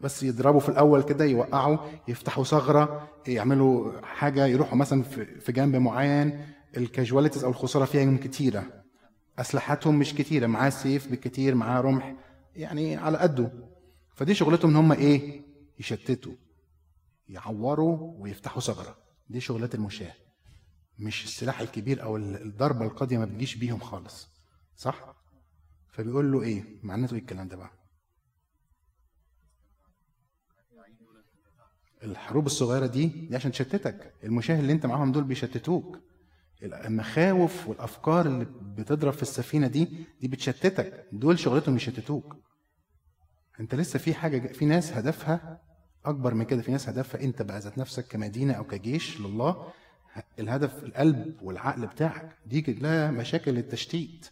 بس 0.02 0.24
يضربوا 0.24 0.60
في 0.60 0.70
الأول 0.70 1.04
كده 1.04 1.26
يوقعوا 1.26 1.78
يفتحوا 2.08 2.44
ثغرة 2.44 3.10
يعملوا 3.28 4.02
حاجة 4.06 4.46
يروحوا 4.46 4.78
مثلا 4.78 5.04
في 5.04 5.26
في 5.40 5.52
جنب 5.52 5.76
معين. 5.76 6.46
الكاجواليتيز 6.78 7.44
أو 7.44 7.50
الخسارة 7.50 7.86
فيها 7.86 8.18
كتيرة. 8.18 8.81
أسلحتهم 9.40 10.00
مش 10.00 10.14
كتيرة 10.14 10.48
معاه 10.48 10.70
سيف 10.70 11.08
بالكتير 11.08 11.56
معاه 11.56 11.82
رمح 11.82 12.16
يعني 12.56 12.96
على 12.96 13.18
قده. 13.18 13.52
فدي 14.16 14.34
شغلتهم 14.34 14.72
إن 14.72 14.76
هم 14.78 14.92
إيه؟ 14.92 15.42
يشتتوا 15.80 16.34
يعوروا 17.30 18.14
ويفتحوا 18.22 18.62
ثغرة. 18.62 18.98
دي 19.30 19.40
شغلات 19.40 19.76
المشاة. 19.76 20.14
مش 21.00 21.24
السلاح 21.24 21.60
الكبير 21.62 22.04
أو 22.04 22.18
ال- 22.18 22.42
الضربة 22.42 22.86
القاضية 22.86 23.18
ما 23.18 23.26
بتجيش 23.26 23.56
بيهم 23.56 23.80
خالص. 23.80 24.30
صح؟ 24.78 25.16
فبيقول 25.92 26.32
له 26.32 26.42
إيه؟ 26.42 26.64
معناته 26.84 27.14
إيه 27.14 27.20
الكلام 27.20 27.48
ده 27.48 27.56
بقى. 27.58 27.72
الحروب 32.04 32.46
الصغيرة 32.46 32.86
دي 32.86 33.06
دي 33.08 33.36
عشان 33.36 33.52
تشتتك. 33.52 34.14
المشاة 34.24 34.60
اللي 34.60 34.74
أنت 34.74 34.86
معاهم 34.86 35.12
دول 35.12 35.24
بيشتتوك. 35.24 36.00
المخاوف 36.64 37.68
والأفكار 37.68 38.26
اللي 38.26 38.46
بتضرب 38.62 39.14
في 39.14 39.22
السفينة 39.22 39.68
دي 39.68 40.06
دي 40.22 40.28
بتشتتك. 40.28 41.06
دول 41.12 41.40
شغلتهم 41.40 41.76
يشتتوك. 41.76 42.36
انت 43.60 43.76
لسه 43.76 44.00
في 44.00 44.14
حاجة 44.14 44.48
في 44.54 44.66
ناس 44.66 44.94
هدفها 44.94 45.62
أكبر 46.06 46.34
من 46.34 46.46
كده. 46.46 46.62
في 46.62 46.72
ناس 46.72 46.90
هدفها 46.90 47.22
انت 47.22 47.42
بقى 47.42 47.60
ذات 47.60 47.78
نفسك 47.78 48.08
كمدينة 48.08 48.54
أو 48.54 48.64
كجيش 48.64 49.22
لله 49.22 49.68
الهدف 50.40 50.84
القلب 50.84 51.36
والعقل 51.42 51.88
بتاعك. 51.88 52.38
دي 52.46 52.62
كلها 52.62 53.12
مشاكل 53.12 53.58
التشتيت 53.58 54.30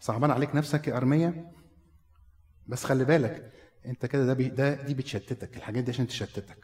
صعبان 0.00 0.30
عليك 0.30 0.54
نفسك 0.56 0.88
يا 0.88 0.96
أرمية؟ 0.96 1.50
بس 2.66 2.84
خلي 2.84 3.04
بالك 3.04 3.52
انت 3.86 4.06
كده 4.06 4.26
ده, 4.34 4.48
ده 4.48 4.82
دي 4.82 4.94
بتشتتك. 4.94 5.56
الحاجات 5.56 5.84
دي 5.84 5.90
عشان 5.90 6.06
تشتتك. 6.06 6.58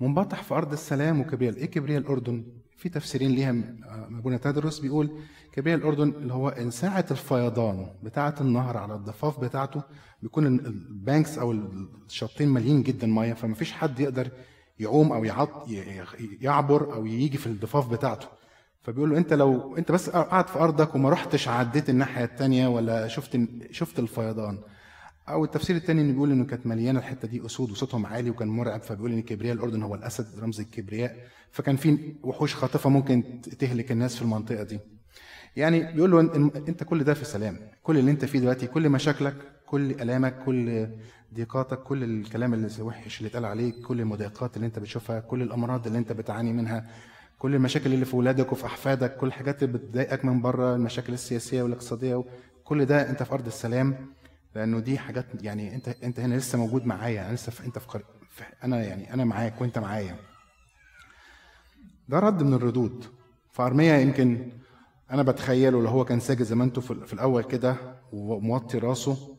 منبطح 0.00 0.42
في 0.42 0.54
أرض 0.54 0.72
السلام 0.72 1.20
وكبرياء 1.20 1.56
إيه 1.56 1.66
كبرياء 1.66 2.00
الأردن؟ 2.00 2.44
في 2.76 2.88
تفسيرين 2.88 3.30
ليها 3.30 3.50
آه، 3.50 4.06
ابونا 4.18 4.36
تدرس 4.36 4.78
بيقول 4.78 5.10
كبرياء 5.52 5.78
الأردن 5.78 6.08
اللي 6.08 6.32
هو 6.34 6.48
إن 6.48 6.70
ساعة 6.70 7.06
الفيضان 7.10 7.86
بتاعة 8.02 8.34
النهر 8.40 8.76
على 8.76 8.94
الضفاف 8.94 9.40
بتاعته 9.40 9.82
بيكون 10.22 10.46
ال- 10.46 10.66
البانكس 10.66 11.38
أو 11.38 11.52
الشطين 11.52 12.48
مليين 12.48 12.82
جدا 12.82 13.06
مية 13.06 13.32
فما 13.32 13.54
فيش 13.54 13.72
حد 13.72 14.00
يقدر 14.00 14.28
يعوم 14.78 15.12
أو 15.12 15.24
يعط 15.24 15.68
يعبر 16.40 16.94
أو 16.94 17.06
يجي 17.06 17.38
في 17.38 17.46
الضفاف 17.46 17.90
بتاعته. 17.90 18.26
فبيقول 18.82 19.10
له 19.10 19.18
أنت 19.18 19.32
لو 19.32 19.76
أنت 19.76 19.92
بس 19.92 20.10
قاعد 20.10 20.48
في 20.48 20.58
أرضك 20.58 20.94
وما 20.94 21.10
رحتش 21.10 21.48
عديت 21.48 21.90
الناحية 21.90 22.24
الثانية 22.24 22.68
ولا 22.68 23.08
شفت 23.08 23.40
شفت 23.70 23.98
الفيضان 23.98 24.58
أو 25.28 25.44
التفسير 25.44 25.76
الثاني 25.76 26.00
إنه 26.00 26.12
بيقول 26.12 26.32
إنه 26.32 26.44
كانت 26.44 26.66
مليانة 26.66 26.98
الحتة 26.98 27.28
دي 27.28 27.46
أسود 27.46 27.70
وصوتهم 27.70 28.06
عالي 28.06 28.30
وكان 28.30 28.48
مرعب 28.48 28.82
فبيقول 28.82 29.12
إن 29.12 29.22
كبرياء 29.22 29.54
الأردن 29.54 29.82
هو 29.82 29.94
الأسد 29.94 30.38
رمز 30.40 30.60
الكبرياء. 30.60 31.16
فكان 31.50 31.76
في 31.76 32.14
وحوش 32.22 32.54
خاطفة 32.54 32.90
ممكن 32.90 33.40
تهلك 33.58 33.92
الناس 33.92 34.16
في 34.16 34.22
المنطقة 34.22 34.62
دي. 34.62 34.80
يعني 35.56 35.92
بيقول 35.92 36.10
له 36.10 36.20
أنت 36.68 36.84
كل 36.84 37.04
ده 37.04 37.14
في 37.14 37.24
سلام. 37.24 37.58
كل 37.82 37.98
اللي 37.98 38.10
أنت 38.10 38.24
فيه 38.24 38.38
دلوقتي 38.38 38.66
كل 38.66 38.88
مشاكلك 38.88 39.34
كل 39.66 39.90
ألامك 39.90 40.44
كل 40.44 40.88
ضيقاتك 41.34 41.78
كل 41.82 42.04
الكلام 42.04 42.54
اللي 42.54 42.68
وحش 42.80 43.18
اللي 43.18 43.28
اتقال 43.28 43.44
عليك 43.44 43.74
كل 43.80 44.00
المضايقات 44.00 44.56
اللي 44.56 44.66
أنت 44.66 44.78
بتشوفها 44.78 45.20
كل 45.20 45.42
الأمراض 45.42 45.86
اللي 45.86 45.98
أنت 45.98 46.12
بتعاني 46.12 46.52
منها 46.52 46.86
كل 47.38 47.54
المشاكل 47.54 47.92
اللي 47.92 48.04
في 48.04 48.16
ولادك 48.16 48.52
وفي 48.52 48.66
أحفادك 48.66 49.16
كل 49.16 49.26
الحاجات 49.26 49.62
اللي 49.62 49.78
بتضايقك 49.78 50.24
من 50.24 50.42
بره 50.42 50.74
المشاكل 50.74 51.12
السياسية 51.12 51.62
والاقتصادية 51.62 52.24
كل 52.64 52.84
ده 52.84 53.10
أنت 53.10 53.22
في 53.22 53.32
أرض 53.34 53.46
السلام. 53.46 53.96
لأنه 54.56 54.80
دي 54.80 54.98
حاجات 54.98 55.26
يعني 55.42 55.74
أنت 55.74 55.88
أنت 55.88 56.20
هنا 56.20 56.34
لسه 56.34 56.58
موجود 56.58 56.86
معايا 56.86 57.26
أنا 57.26 57.34
لسه 57.34 57.52
في 57.52 57.66
أنت 57.66 57.78
في, 57.78 57.86
قر... 57.86 58.04
في 58.30 58.44
أنا 58.64 58.84
يعني 58.84 59.14
أنا 59.14 59.24
معاك 59.24 59.60
وأنت 59.60 59.78
معايا. 59.78 60.16
ده 62.08 62.18
رد 62.18 62.42
من 62.42 62.54
الردود. 62.54 63.04
فارميا 63.52 63.98
يمكن 63.98 64.52
أنا 65.10 65.22
بتخيله 65.22 65.82
لو 65.82 65.88
هو 65.88 66.04
كان 66.04 66.20
ساجد 66.20 66.42
زي 66.42 66.54
ما 66.54 66.64
أنتوا 66.64 66.82
في 66.82 67.12
الأول 67.12 67.44
كده 67.44 67.76
وموطي 68.12 68.78
راسه. 68.78 69.36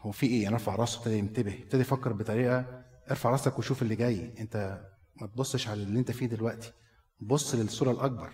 هو 0.00 0.10
في 0.10 0.26
إيه؟ 0.26 0.42
يعني 0.42 0.54
رفع 0.54 0.74
راسه 0.74 0.98
ابتدى 0.98 1.18
ينتبه 1.18 1.54
ابتدى 1.62 1.80
يفكر 1.82 2.12
بطريقة 2.12 2.84
ارفع 3.10 3.30
راسك 3.30 3.58
وشوف 3.58 3.82
اللي 3.82 3.96
جاي. 3.96 4.34
أنت 4.40 4.80
ما 5.20 5.26
تبصش 5.26 5.68
على 5.68 5.82
اللي 5.82 5.98
أنت 5.98 6.10
فيه 6.10 6.26
دلوقتي. 6.26 6.72
بص 7.20 7.54
للصورة 7.54 7.90
الأكبر. 7.90 8.32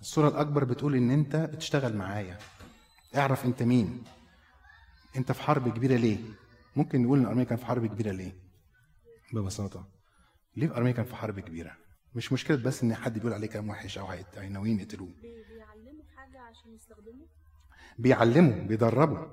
الصورة 0.00 0.28
الأكبر 0.28 0.64
بتقول 0.64 0.94
إن 0.96 1.10
أنت 1.10 1.36
بتشتغل 1.36 1.96
معايا. 1.96 2.38
اعرف 3.16 3.44
أنت 3.44 3.62
مين. 3.62 4.02
انت 5.16 5.32
في 5.32 5.42
حرب 5.42 5.68
كبيرة 5.68 5.96
ليه؟ 5.96 6.18
ممكن 6.76 7.02
نقول 7.02 7.18
إن 7.18 7.26
ارميا 7.26 7.44
كان 7.44 7.58
في 7.58 7.66
حرب 7.66 7.86
كبيرة 7.86 8.10
ليه؟ 8.10 8.36
ببساطة. 9.32 9.88
ليه 10.56 10.76
ارميا 10.76 10.92
كان 10.92 11.04
في 11.04 11.16
حرب 11.16 11.40
كبيرة؟ 11.40 11.72
مش 12.14 12.32
مشكلة 12.32 12.56
بس 12.56 12.82
إن 12.82 12.94
حد 12.94 13.14
بيقول 13.18 13.32
عليه 13.32 13.46
كلام 13.46 13.68
وحش 13.68 13.98
أو 13.98 14.08
ناويين 14.50 14.80
يقتلوه. 14.80 15.08
بيعلموا 15.22 16.02
حاجة 16.16 16.40
عشان 16.40 16.74
يستخدموا؟ 16.74 17.26
بيعلمه 17.98 18.62
بيدربه 18.62 19.30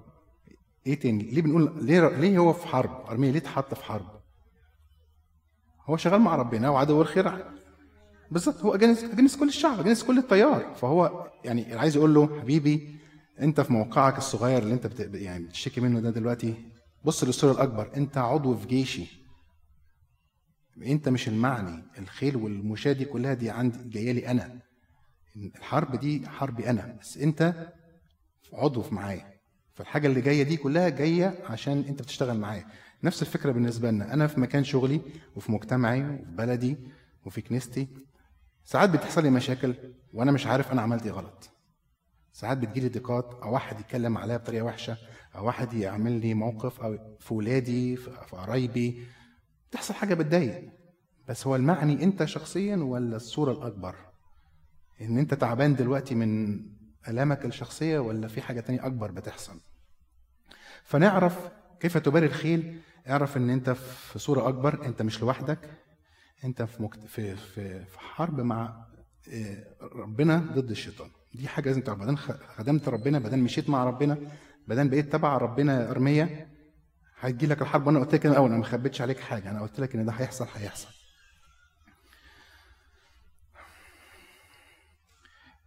إيه 0.87 0.99
تاني؟ 0.99 1.23
ليه 1.23 1.41
بنقول 1.41 1.85
ليه 1.85 2.07
ليه 2.07 2.37
هو 2.37 2.53
في 2.53 2.67
حرب؟ 2.67 3.05
ارميا 3.09 3.31
ليه 3.31 3.39
اتحط 3.39 3.73
في 3.73 3.83
حرب؟ 3.83 4.21
هو 5.81 5.97
شغال 5.97 6.21
مع 6.21 6.35
ربنا 6.35 6.69
وعدو 6.69 7.01
الخير. 7.01 7.45
بالظبط. 8.31 8.61
هو 8.61 8.75
جنس 8.75 9.05
جنس 9.05 9.37
كل 9.37 9.47
الشعب 9.47 9.83
جنس 9.83 10.03
كل 10.03 10.17
التيار. 10.17 10.75
فهو 10.75 11.31
يعني 11.43 11.73
عايز 11.73 11.95
يقول 11.95 12.13
له 12.13 12.39
حبيبي 12.41 12.99
انت 13.41 13.61
في 13.61 13.73
موقعك 13.73 14.17
الصغير 14.17 14.63
اللي 14.63 14.73
انت 14.73 14.87
بت... 14.87 15.15
يعني 15.15 15.43
بتشتكي 15.43 15.81
منه 15.81 15.99
ده 15.99 16.09
دلوقتي 16.09 16.55
بص 17.03 17.23
للصورة 17.23 17.51
الأكبر. 17.51 17.91
انت 17.95 18.17
عضو 18.17 18.57
في 18.57 18.67
جيشي. 18.67 19.07
انت 20.85 21.09
مش 21.09 21.27
المعني. 21.27 21.83
الخيل 21.97 22.35
والمشاة 22.35 22.91
دي 22.93 23.05
كلها 23.05 23.33
دي 23.33 23.49
عندي 23.49 23.89
جاية 23.89 24.11
لي 24.11 24.27
أنا. 24.27 24.59
الحرب 25.35 25.99
دي 25.99 26.27
حربي 26.29 26.69
أنا. 26.69 26.97
بس 27.01 27.17
انت 27.17 27.71
عضو 28.53 28.81
في 28.81 28.95
معايا. 28.95 29.33
فالحاجة 29.73 30.07
اللي 30.07 30.21
جاية 30.21 30.43
دي 30.43 30.57
كلها 30.57 30.89
جاية 30.89 31.39
عشان 31.45 31.85
انت 31.87 32.01
بتشتغل 32.01 32.37
معايا. 32.37 32.65
نفس 33.03 33.21
الفكرة 33.21 33.51
بالنسبة 33.51 33.91
لنا. 33.91 34.13
أنا 34.13 34.27
في 34.27 34.39
مكان 34.39 34.63
شغلي 34.63 35.01
وفي 35.35 35.51
مجتمعي 35.51 36.01
وفي 36.03 36.25
بلدي 36.25 36.77
وفي 37.25 37.41
كنيستي. 37.41 37.87
ساعات 38.63 38.89
بتحصل 38.89 39.23
لي 39.23 39.29
مشاكل 39.29 39.75
وأنا 40.13 40.31
مش 40.31 40.47
عارف 40.47 40.71
أنا 40.71 40.81
عملت 40.81 41.05
إيه 41.05 41.11
غلط. 41.11 41.49
ساعات 42.39 42.57
بتجيلي 42.57 42.89
ضيقات 42.89 43.39
أو 43.43 43.53
واحد 43.53 43.79
يتكلم 43.79 44.17
عليا 44.17 44.37
بطريقة 44.37 44.63
وحشة 44.65 44.97
أو 45.35 45.45
واحد 45.45 45.73
يعمل 45.73 46.11
لي 46.11 46.33
موقف 46.33 46.81
أو 46.81 46.97
في 47.19 47.33
ولادي 47.33 47.95
في 47.95 48.09
قرايبي 48.31 49.03
تحصل 49.71 49.93
حاجة 49.93 50.13
بتضايق. 50.13 50.69
بس 51.27 51.47
هو 51.47 51.55
المعني 51.55 52.03
أنت 52.03 52.25
شخصيا 52.25 52.75
ولا 52.75 53.15
الصورة 53.15 53.51
الأكبر؟ 53.51 53.95
إن 55.01 55.17
أنت 55.17 55.33
تعبان 55.33 55.75
دلوقتي 55.75 56.15
من 56.15 56.59
ألامك 57.07 57.45
الشخصية 57.45 57.99
ولا 57.99 58.27
في 58.27 58.41
حاجة 58.41 58.59
تانية 58.59 58.85
أكبر 58.85 59.11
بتحصل؟ 59.11 59.59
فنعرف 60.83 61.49
كيف 61.79 61.97
تباري 61.97 62.25
الخيل. 62.25 62.81
اعرف 63.09 63.37
إن 63.37 63.49
أنت 63.49 63.69
في 63.69 64.19
صورة 64.19 64.47
أكبر 64.47 64.85
أنت 64.85 65.01
مش 65.01 65.21
لوحدك. 65.21 65.59
أنت. 66.43 66.61
في 66.61 67.35
في 67.35 67.35
في 67.85 67.99
حرب 67.99 68.41
مع 68.41 68.85
آه، 69.33 69.63
ربنا 69.81 70.37
ضد 70.37 70.71
الشيطان. 70.71 71.09
دي 71.33 71.47
حاجة 71.47 71.65
لازم 71.69 71.81
تعرف 71.81 72.01
خ- 72.15 72.57
خدمت 72.57 72.89
ربنا 72.89 73.19
بعدين 73.19 73.39
مشيت 73.39 73.69
مع 73.69 73.83
ربنا 73.83 74.17
بعدين 74.67 74.89
بقيت 74.89 75.11
تبع 75.13 75.37
ربنا 75.37 75.91
ارمية 75.91 76.47
هتجي 77.19 77.47
لك 77.47 77.61
الحرب. 77.61 77.87
وأنا 77.87 77.99
قلت 77.99 78.13
لك 78.15 78.25
من 78.25 78.31
الأول 78.31 78.49
أنا 78.49 78.57
ما 78.59 78.65
خبيتش 78.65 79.01
عليك 79.01 79.19
حاجة. 79.19 79.51
أنا 79.51 79.61
قلت 79.61 79.79
لك 79.79 79.95
إن 79.95 80.05
ده 80.05 80.11
هيحصل 80.11 80.47
هيحصل. 80.55 80.87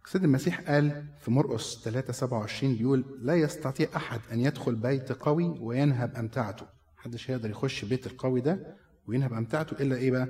السيد 0.05 0.23
المسيح 0.23 0.61
قال 0.61 1.05
في 1.19 1.31
مرقس 1.31 1.83
3 1.83 2.13
27 2.13 2.75
بيقول 2.75 3.19
لا 3.21 3.35
يستطيع 3.35 3.87
أحد 3.95 4.19
أن 4.31 4.39
يدخل 4.39 4.75
بيت 4.75 5.11
قوي 5.11 5.43
وينهب 5.59 6.15
أمتعته. 6.15 6.65
محدش 6.97 7.31
هيقدر 7.31 7.49
يخش 7.49 7.85
بيت 7.85 8.07
القوي 8.07 8.41
ده 8.41 8.75
وينهب 9.07 9.33
امتعته 9.33 9.81
إلا 9.83 9.95
إيه 9.95 10.11
بقى؟ 10.11 10.27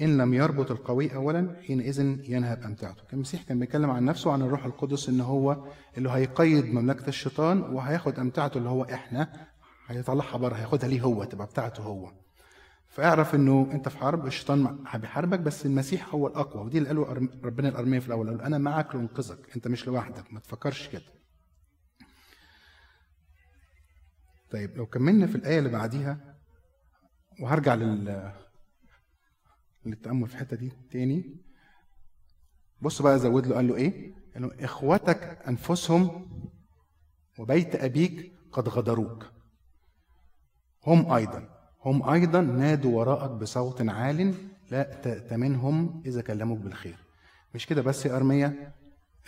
إن 0.00 0.18
لم 0.18 0.34
يربط 0.34 0.70
القوي 0.70 1.14
اولا 1.14 1.56
حينئذ 1.66 2.00
ينهب 2.30 2.62
امتعته 2.62 3.02
كان 3.02 3.14
المسيح 3.14 3.42
كان 3.42 3.58
بيتكلم 3.58 3.90
عن 3.90 4.04
نفسه 4.04 4.32
عن 4.32 4.42
الروح 4.42 4.64
القدس 4.64 5.08
إن 5.08 5.20
هو 5.20 5.64
اللي 5.98 6.10
هيقيد 6.10 6.64
مملكة 6.64 7.08
الشيطان 7.08 7.60
وهياخد 7.60 8.18
امتعته 8.18 8.58
اللي 8.58 8.68
هو 8.68 8.84
إحنا 8.84 9.46
هيطلعها 9.86 10.36
بره 10.36 10.54
هياخدها 10.54 10.88
ليه 10.88 11.00
هو 11.00 11.24
تبقى 11.24 11.46
بتاعته 11.46 11.82
هو. 11.82 12.12
فاعرف 12.88 13.34
إنه 13.34 13.68
أنت 13.72 13.88
في 13.88 13.98
حرب 13.98 14.26
الشيطان 14.26 14.78
بيحاربك 14.94 15.38
بس 15.40 15.66
المسيح 15.66 16.14
هو 16.14 16.26
الأقوى. 16.26 16.64
ودي 16.64 16.78
اللي 16.78 16.88
قاله 16.88 17.28
ربنا 17.44 17.68
الأرمية 17.68 17.98
في 17.98 18.06
الأول 18.06 18.28
قال 18.30 18.42
أنا 18.42 18.58
معك 18.58 18.94
لأنقذك. 18.94 19.38
أنت 19.56 19.68
مش 19.68 19.86
لوحدك 19.86 20.32
ما 20.32 20.40
تفكرش 20.40 20.88
كده. 20.88 21.02
طيب 24.50 24.76
لو 24.76 24.86
كملنا 24.86 25.26
في 25.26 25.34
الآية 25.34 25.58
اللي 25.58 25.70
بعديها 25.70 26.35
وهرجع 27.40 27.74
لل 27.74 28.32
للتأمل 29.86 30.28
في 30.28 30.34
الحتة 30.34 30.56
دي 30.56 30.72
تاني. 30.90 31.36
بص 32.80 33.02
بقى 33.02 33.18
زود 33.18 33.46
له 33.46 33.54
قال 33.56 33.68
له 33.68 33.76
إيه؟ 33.76 34.14
انه 34.36 34.50
اخوتك 34.60 35.22
أنفسهم 35.48 36.28
وبيت 37.38 37.74
أبيك 37.76 38.32
قد 38.52 38.68
غدروك. 38.68 39.32
هم 40.86 41.12
أيضا 41.12 41.48
هم 41.84 42.08
أيضا 42.08 42.40
نادوا 42.40 42.98
وراءك 42.98 43.30
بصوت 43.30 43.88
عال 43.88 44.34
لا 44.70 44.82
تأت 44.82 45.32
منهم 45.32 46.02
إذا 46.06 46.22
كلموك 46.22 46.58
بالخير. 46.58 46.96
مش 47.54 47.66
كده 47.66 47.82
بس 47.82 48.06
يا 48.06 48.16
ارميا 48.16 48.72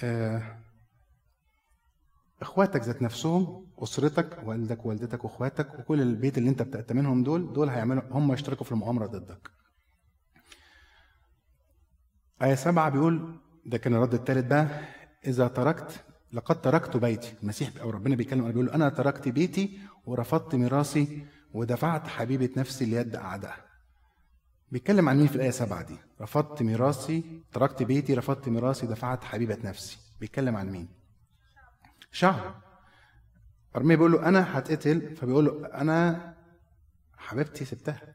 آه 0.05 0.59
إخواتك 2.42 2.83
ذات 2.83 3.03
نفسهم 3.03 3.67
أسرتك 3.82 4.38
والدك 4.44 4.86
ووالدتك 4.86 5.24
وأخواتك 5.24 5.78
وكل 5.78 6.00
البيت 6.00 6.38
اللي 6.38 6.50
أنت 6.50 6.62
بتأت 6.62 6.92
منهم 6.92 7.22
دول 7.22 7.52
دول 7.52 7.68
هيعملوا 7.68 8.02
هم 8.10 8.32
يشتركوا 8.32 8.64
في 8.64 8.72
المؤامرة 8.72 9.06
ضدك. 9.06 9.50
آية 12.42 12.54
سبعة 12.54 12.90
بيقول 12.90 13.40
ده 13.66 13.78
كان 13.78 13.94
الرد 13.94 14.14
الثالث 14.14 14.46
بقى 14.46 14.68
إذا 15.26 15.48
تركت 15.48 16.04
لقد 16.32 16.60
تركت 16.60 16.96
بيتي. 16.96 17.34
المسيح 17.42 17.70
أو 17.80 17.90
ربنا 17.90 18.16
بيتكلم 18.16 18.48
بيقول 18.48 18.70
أنا 18.70 18.88
تركت 18.88 19.28
بيتي 19.28 19.78
ورفضت 20.06 20.54
ميراثي 20.54 21.26
ودفعت 21.54 22.06
حبيبة 22.08 22.50
نفسي 22.56 22.84
ليد 22.84 23.16
أعدائها. 23.16 23.64
بيتكلم 24.72 25.08
عن 25.08 25.18
مين 25.18 25.26
في 25.26 25.36
الآية 25.36 25.50
سبعة 25.50 25.82
دي؟ 25.82 25.96
رفضت 26.20 26.62
ميراثي 26.62 27.42
تركت 27.52 27.82
بيتي 27.82 28.14
رفضت 28.14 28.48
ميراثي 28.48 28.86
دفعت 28.86 29.24
حبيبة 29.24 29.58
نفسي. 29.64 29.98
بيتكلم 30.20 30.56
عن 30.56 30.70
مين؟ 30.70 30.88
شعب. 32.12 32.67
أرميا 33.78 33.96
بيقول 33.96 34.12
له 34.12 34.28
أنا 34.28 34.58
هتقتل 34.58 35.16
فبيقول 35.16 35.44
له 35.44 35.66
أنا 35.66 36.34
حبيبتي 37.16 37.64
سبتها. 37.64 38.14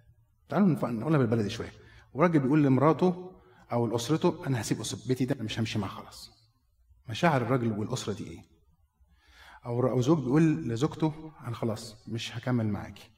تعالوا 0.50 0.68
نقولها 0.68 1.18
بالبلدي 1.18 1.50
شوية. 1.50 1.72
وراجل 2.14 2.40
بيقول 2.40 2.64
لمراته 2.64 3.32
أو 3.72 3.88
لأسرته 3.88 4.48
أنا 4.48 4.62
هسيب 4.62 4.78
بيتي 5.08 5.26
ده 5.26 5.44
مش 5.44 5.60
همشي 5.60 5.80
معاه 5.80 5.90
خلاص. 5.90 6.32
مشاعر 7.10 7.42
الراجل 7.42 7.72
والأسرة 7.72 8.14
دي 8.14 8.28
إيه؟ 8.28 8.40
أو 9.66 9.88
أو 9.90 10.02
زوج 10.02 10.20
بيقول 10.20 10.70
لزوجته 10.70 11.32
أنا 11.48 11.56
خلاص 11.56 12.08
مش 12.08 12.38
هكمل 12.38 12.68
معاكي. 12.68 13.10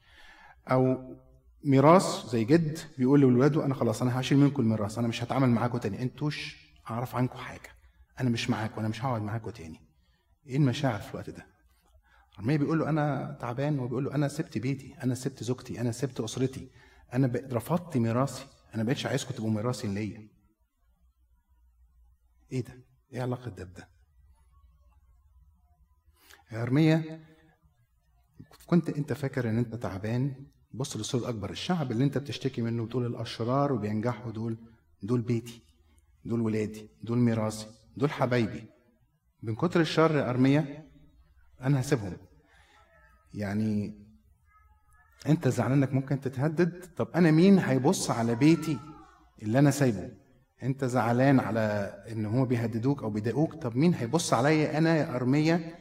أو 0.68 1.16
ميراث 1.64 2.26
زي 2.30 2.44
جد 2.44 2.80
بيقول 2.98 3.22
لاولاده 3.22 3.66
أنا 3.66 3.74
خلاص 3.74 4.02
أنا 4.02 4.20
هشيل 4.20 4.38
منكم 4.38 4.62
الميراث 4.62 4.98
أنا 4.98 5.08
مش 5.08 5.24
هتعامل 5.24 5.50
معاكم 5.50 5.78
تاني. 5.78 6.02
انتوش 6.02 6.58
اعرف 6.90 7.16
عنكم 7.16 7.38
حاجة. 7.38 7.70
أنا 8.20 8.30
مش 8.30 8.50
معاكم 8.50 8.80
أنا 8.80 8.88
مش 8.88 9.06
هقعد 9.06 9.22
معاكم 9.22 9.50
تاني. 9.50 9.82
إيه 10.48 10.56
المشاعر 10.58 11.00
في 11.00 11.12
الوقت 11.12 11.30
ده؟ 11.30 11.55
رمية 12.40 12.58
بيقول 12.58 12.80
له 12.80 12.90
أنا 12.90 13.38
تعبان 13.42 13.80
وبيقول 13.80 14.04
له 14.06 14.16
أنا 14.16 14.28
سبت 14.28 14.58
بيتي 14.58 14.96
أنا 15.04 15.16
سبت 15.16 15.44
زوجتي 15.44 15.82
أنا 15.82 15.92
سبت 15.92 16.20
أسرتي 16.20 16.70
أنا 17.14 17.32
رفضت 17.52 17.98
ميراثي 17.98 18.46
أنا 18.76 18.84
ما 18.84 18.88
بقتش 18.88 19.06
عايزكم 19.06 19.34
تبقوا 19.34 19.52
ميراثي 19.52 19.88
ليا. 19.88 20.28
إيه 22.52 22.64
ده؟ 22.64 22.84
إيه 23.14 23.22
علاقة 23.22 23.50
ده 23.50 23.64
بده؟ 23.64 23.90
يا 26.52 26.62
ارميا 26.64 27.26
كنت 28.66 28.90
أنت 28.90 29.14
فاكر 29.14 29.50
إن 29.50 29.58
أنت 29.58 29.76
تعبان؟ 29.76 30.46
بص 30.74 30.98
للصورة 30.98 31.22
الأكبر 31.22 31.50
الشعب 31.50 31.92
اللي 31.92 32.04
أنت 32.04 32.18
بتشتكي 32.18 32.62
منه 32.62 32.84
وتقول 32.84 33.06
الأشرار 33.06 33.74
وبينجحوا 33.74 34.32
دول 34.32 34.58
دول 35.04 35.22
بيتي 35.22 35.62
دول 36.26 36.42
ولادي 36.42 36.90
دول 37.04 37.18
ميراثي 37.18 37.68
دول 37.98 38.12
حبايبي. 38.12 38.64
من 39.44 39.56
كتر 39.56 39.82
الشر 39.82 40.16
يا 40.18 40.30
ارميا 40.30 40.85
أنا 41.62 41.80
هسيبهم. 41.82 42.18
يعني 43.34 43.94
أنت 45.30 45.48
زعلان 45.48 45.78
إنك 45.78 45.94
ممكن 45.94 46.22
تتهدد؟ 46.22 46.86
طب 46.98 47.08
أنا 47.16 47.32
مين 47.32 47.60
هيبص 47.60 48.12
على 48.12 48.36
بيتي 48.36 48.78
اللي 49.44 49.60
أنا 49.60 49.72
سايبه؟ 49.72 50.10
أنت 50.64 50.86
زعلان 50.86 51.40
على 51.40 51.94
إن 52.12 52.26
هم 52.26 52.46
بيهددوك 52.46 53.04
أو 53.04 53.10
بيضايقوك؟ 53.10 53.54
طب 53.54 53.76
مين 53.76 53.94
هيبص 53.94 54.34
عليا 54.34 54.78
أنا 54.78 54.96
يا 54.98 55.16
ارميا 55.16 55.76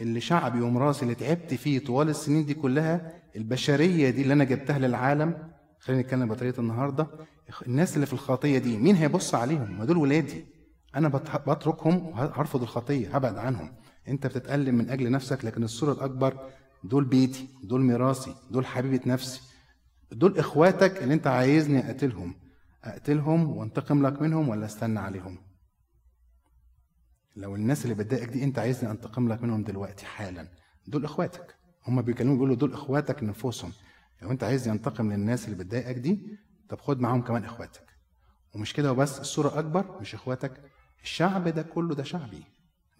اللي 0.00 0.20
شعبي 0.20 0.60
ومراسي 0.60 1.02
اللي 1.02 1.14
تعبت 1.14 1.54
فيه 1.54 1.78
طوال 1.78 2.08
السنين 2.08 2.44
دي 2.46 2.54
كلها؟ 2.54 3.12
البشرية 3.36 4.10
دي 4.10 4.22
اللي 4.22 4.34
أنا 4.34 4.44
جبتها 4.44 4.78
للعالم؟ 4.78 5.50
خلينا 5.78 6.02
نتكلم 6.02 6.28
بطريقة 6.28 6.60
النهارده. 6.60 7.06
الناس 7.66 7.94
اللي 7.94 8.06
في 8.06 8.12
الخطية 8.12 8.58
دي 8.58 8.78
مين 8.78 8.96
هيبص 8.96 9.34
عليهم؟ 9.34 9.78
ما 9.78 9.84
دول 9.84 9.96
ولادي. 9.96 10.46
أنا 10.96 11.08
بت- 11.08 11.48
بتركهم 11.48 12.06
وهرفض 12.06 12.62
الخطية 12.62 13.16
هبعد 13.16 13.38
عنهم. 13.38 13.72
انت 14.10 14.26
بتتألم 14.26 14.74
من 14.74 14.90
أجل 14.90 15.10
نفسك 15.10 15.44
لكن 15.44 15.62
الصورة 15.64 15.92
الأكبر 15.92 16.50
دول 16.84 17.04
بيتي 17.04 17.48
دول 17.62 17.80
ميراثي 17.80 18.34
دول 18.50 18.66
حبيبة 18.66 19.00
نفسي. 19.06 19.40
دول 20.12 20.38
إخواتك 20.38 21.02
اللي 21.02 21.14
انت 21.14 21.26
عايزني 21.26 21.90
أقتلهم. 21.90 22.34
أقتلهم 22.84 23.56
وانتقم 23.56 24.06
لك 24.06 24.22
منهم 24.22 24.48
ولا 24.48 24.66
أستنى 24.66 24.98
عليهم؟ 25.00 25.38
لو 27.36 27.54
الناس 27.56 27.84
اللي 27.84 27.94
بتضايقك 27.94 28.28
دي 28.28 28.44
انت 28.44 28.58
عايزني 28.58 28.90
أنتقم 28.90 29.32
لك 29.32 29.42
منهم 29.42 29.62
دلوقتي 29.62 30.06
حالا 30.06 30.48
دول 30.86 31.04
إخواتك. 31.04 31.54
هم 31.86 32.02
بيكلموا 32.02 32.34
بيقولوا 32.34 32.56
دول 32.56 32.72
إخواتك 32.72 33.22
نفوسهم. 33.22 33.72
لو 34.22 34.30
انت 34.30 34.44
عايز 34.44 34.68
ينتقم 34.68 35.12
للناس 35.12 35.44
اللي 35.44 35.56
بتضايقك 35.64 35.94
دي 35.98 36.38
طب 36.68 36.80
خد 36.80 37.00
معاهم 37.00 37.22
كمان 37.22 37.44
إخواتك. 37.44 37.86
ومش 38.54 38.72
كده 38.72 38.92
وبس 38.92 39.20
الصورة 39.20 39.58
اكبر 39.58 40.00
مش 40.00 40.14
إخواتك 40.14 40.52
الشعب 41.02 41.48
ده 41.48 41.62
كله 41.62 41.94
ده 41.94 42.02
شعبي 42.02 42.44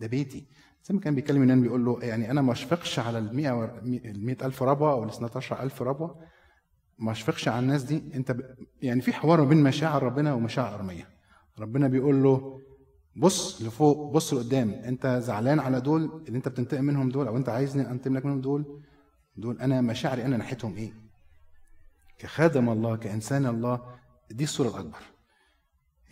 ده 0.00 0.06
بيتي. 0.06 0.46
زي 0.84 0.94
ما 0.94 1.00
كان 1.00 1.14
بيكلم 1.14 1.36
يونان 1.36 1.60
بيقول 1.62 1.84
له 1.84 1.98
يعني 2.02 2.30
أنا 2.30 2.42
ما 2.42 2.52
أشفقش 2.52 2.98
على 2.98 3.18
ال 3.18 3.36
100 3.36 3.64
ال 3.84 4.24
100000 4.24 4.62
ربوة 4.62 4.92
أو 4.92 5.04
ال 5.04 5.08
12000 5.08 5.82
ربوة. 5.82 6.24
ما 6.98 7.12
أشفقش 7.12 7.48
على 7.48 7.58
الناس 7.58 7.82
دي. 7.82 8.02
أنت 8.14 8.32
ب... 8.32 8.40
يعني 8.82 9.00
في 9.00 9.12
حوار 9.12 9.40
ما 9.40 9.48
بين 9.48 9.62
مشاعر 9.62 10.02
ربنا 10.02 10.34
ومشاعر 10.34 10.74
أرمية. 10.74 11.08
ربنا 11.58 11.88
بيقول 11.88 12.22
له 12.22 12.60
بص 13.16 13.62
لفوق 13.62 14.12
بص 14.12 14.34
لقدام. 14.34 14.70
أنت 14.70 15.06
زعلان 15.22 15.58
على 15.60 15.80
دول 15.80 16.24
اللي 16.26 16.36
أنت 16.36 16.48
بتنتقم 16.48 16.84
منهم 16.84 17.08
دول 17.08 17.26
أو 17.26 17.36
أنت 17.36 17.48
عايزني 17.48 17.90
أنتقم 17.90 18.16
لك 18.16 18.24
منهم 18.24 18.40
دول 18.40 18.82
دول 19.36 19.60
أنا 19.60 19.80
مشاعري 19.80 20.24
أنا 20.24 20.36
ناحيتهم 20.36 20.76
إيه؟ 20.76 20.92
كخادم 22.18 22.68
الله 22.68 22.96
كإنسان 22.96 23.46
الله. 23.46 23.80
دي 24.30 24.44
الصورة 24.44 24.68
الأكبر. 24.68 25.02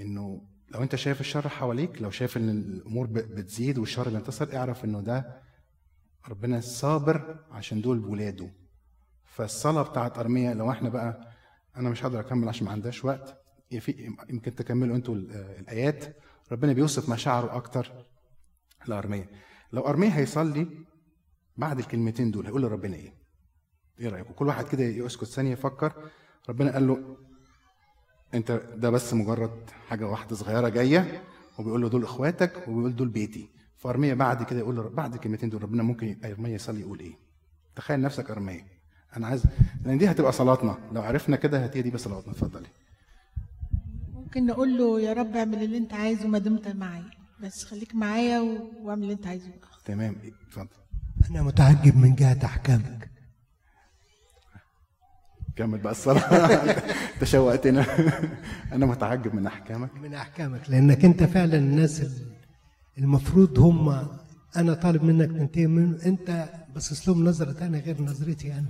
إنه 0.01 0.41
لو 0.71 0.83
انت 0.83 0.97
شايف 0.97 1.21
الشر 1.21 1.49
حواليك 1.49 2.03
لو 2.03 2.11
شايف 2.11 2.37
ان 2.37 2.49
الأمور 2.49 3.07
بتزيد 3.07 3.79
والشر 3.79 4.09
بينتصر 4.09 4.57
اعرف 4.57 4.85
انه 4.85 5.01
ده 5.01 5.43
ربنا 6.29 6.61
صابر 6.61 7.45
عشان 7.51 7.81
دول 7.81 8.05
ولاده. 8.05 8.51
فالصلاة 9.25 9.83
بتاعت 9.83 10.19
أرميا 10.19 10.55
لو 10.55 10.71
إحنا 10.71 10.89
بقى 10.89 11.33
أنا 11.77 11.91
مش 11.91 12.05
هقدر 12.05 12.21
أكمل 12.21 12.49
عشان 12.49 12.67
ما 12.67 12.73
عندهاش 12.73 13.05
وقت. 13.05 13.39
في 13.81 14.15
يمكن 14.31 14.55
تكملوا 14.55 14.97
أنتوا 14.97 15.15
ال- 15.15 15.31
الآيات. 15.33 16.17
ربنا 16.53 16.73
بيوصف 16.73 17.09
مشاعره 17.11 17.57
أكتر 17.57 17.93
لأرميا. 18.87 19.29
لو 19.73 19.83
أرميا 19.83 20.17
هيصلي 20.17 20.69
بعد 21.57 21.79
الكلمتين 21.79 22.31
دول 22.31 22.47
هيقول 22.47 22.63
لربنا 22.63 22.97
إيه؟ 22.97 23.15
إيه 24.01 24.09
رأيكم؟ 24.09 24.33
كل 24.33 24.47
واحد 24.47 24.69
كده 24.69 24.83
يسكت 24.85 25.25
ثانية 25.25 25.53
يفكر. 25.53 26.11
ربنا 26.49 26.73
قال 26.73 26.87
له 26.87 27.17
انت 28.35 28.61
ده 28.77 28.91
بس 28.91 29.15
مجرد 29.15 29.51
حاجة 29.89 30.07
واحدة 30.07 30.37
صغيرة 30.37 30.69
جاية 30.69 31.23
وبيقول 31.59 31.83
له 31.83 31.89
دول 31.89 32.05
إخواتك 32.05 32.69
وبيقول 32.69 32.97
دول 32.97 33.09
بيتي. 33.09 33.49
فارميا 33.77 34.15
بعد 34.15 34.43
كده 34.43 34.59
يقول 34.59 34.77
له 34.77 34.89
بعد 34.89 35.15
الكلمتين 35.15 35.49
دول 35.49 35.63
ربنا 35.63 35.83
ممكن 35.83 36.17
ارميا 36.25 36.55
يصلي 36.55 36.81
يقول 36.81 37.01
إيه؟ 37.01 37.13
تخيل 37.77 38.01
نفسك 38.01 38.31
ارميا 38.31 38.65
أنا 39.17 39.27
عايز 39.27 39.45
لأن 39.85 39.99
دي 39.99 40.11
هتبقى 40.11 40.33
صلاتنا. 40.33 40.79
لو 40.93 41.03
عرفنا 41.03 41.37
كده 41.37 41.65
هتيجي 41.65 41.83
دي 41.83 41.91
بصلاتنا. 41.91 42.33
اتفضلي. 42.33 42.67
ممكن 44.15 44.47
نقول 44.47 44.79
له 44.79 45.01
يا 45.01 45.13
رب 45.13 45.37
اعمل 45.37 45.63
اللي 45.63 45.79
انت 45.79 45.95
عايزه 45.95 46.29
ما 46.29 46.39
دمت 46.39 46.69
معايا. 46.69 47.11
بس 47.43 47.65
خليك 47.65 47.95
معايا 47.95 48.41
واعمل 48.83 49.03
اللي 49.03 49.13
انت 49.13 49.27
عايزه. 49.27 49.51
تمام. 49.85 50.17
اتفضل. 50.49 50.69
أنا 51.31 51.43
متعجب 51.43 51.97
من 51.97 52.15
جهة 52.15 52.39
أحكامك. 52.45 53.11
كمل 55.59 55.79
بقى 55.79 55.93
الصلاه 55.93 56.21
أنت 57.15 57.25
شوقتنا 57.25 57.87
أنا 58.75 58.87
متعجب 58.87 59.35
من 59.35 59.47
أحكامك. 59.47 59.95
من 59.95 60.15
أحكامك 60.15 60.71
لأنك 60.71 61.05
أنت 61.05 61.23
فعلا 61.25 61.57
الناس 61.59 62.01
ال- 62.01 62.33
المفروض 62.99 63.59
هم 63.59 64.09
أنا 64.57 64.75
طالب 64.75 65.03
منك 65.05 65.29
تنتهي 65.29 65.67
منه 65.67 65.99
أنت 66.07 66.49
باصص 66.75 67.09
لهم 67.09 67.25
نظرة 67.25 67.53
تانية 67.53 67.81
غير 67.81 68.03
نظرتي 68.03 68.53
أنا. 68.53 68.69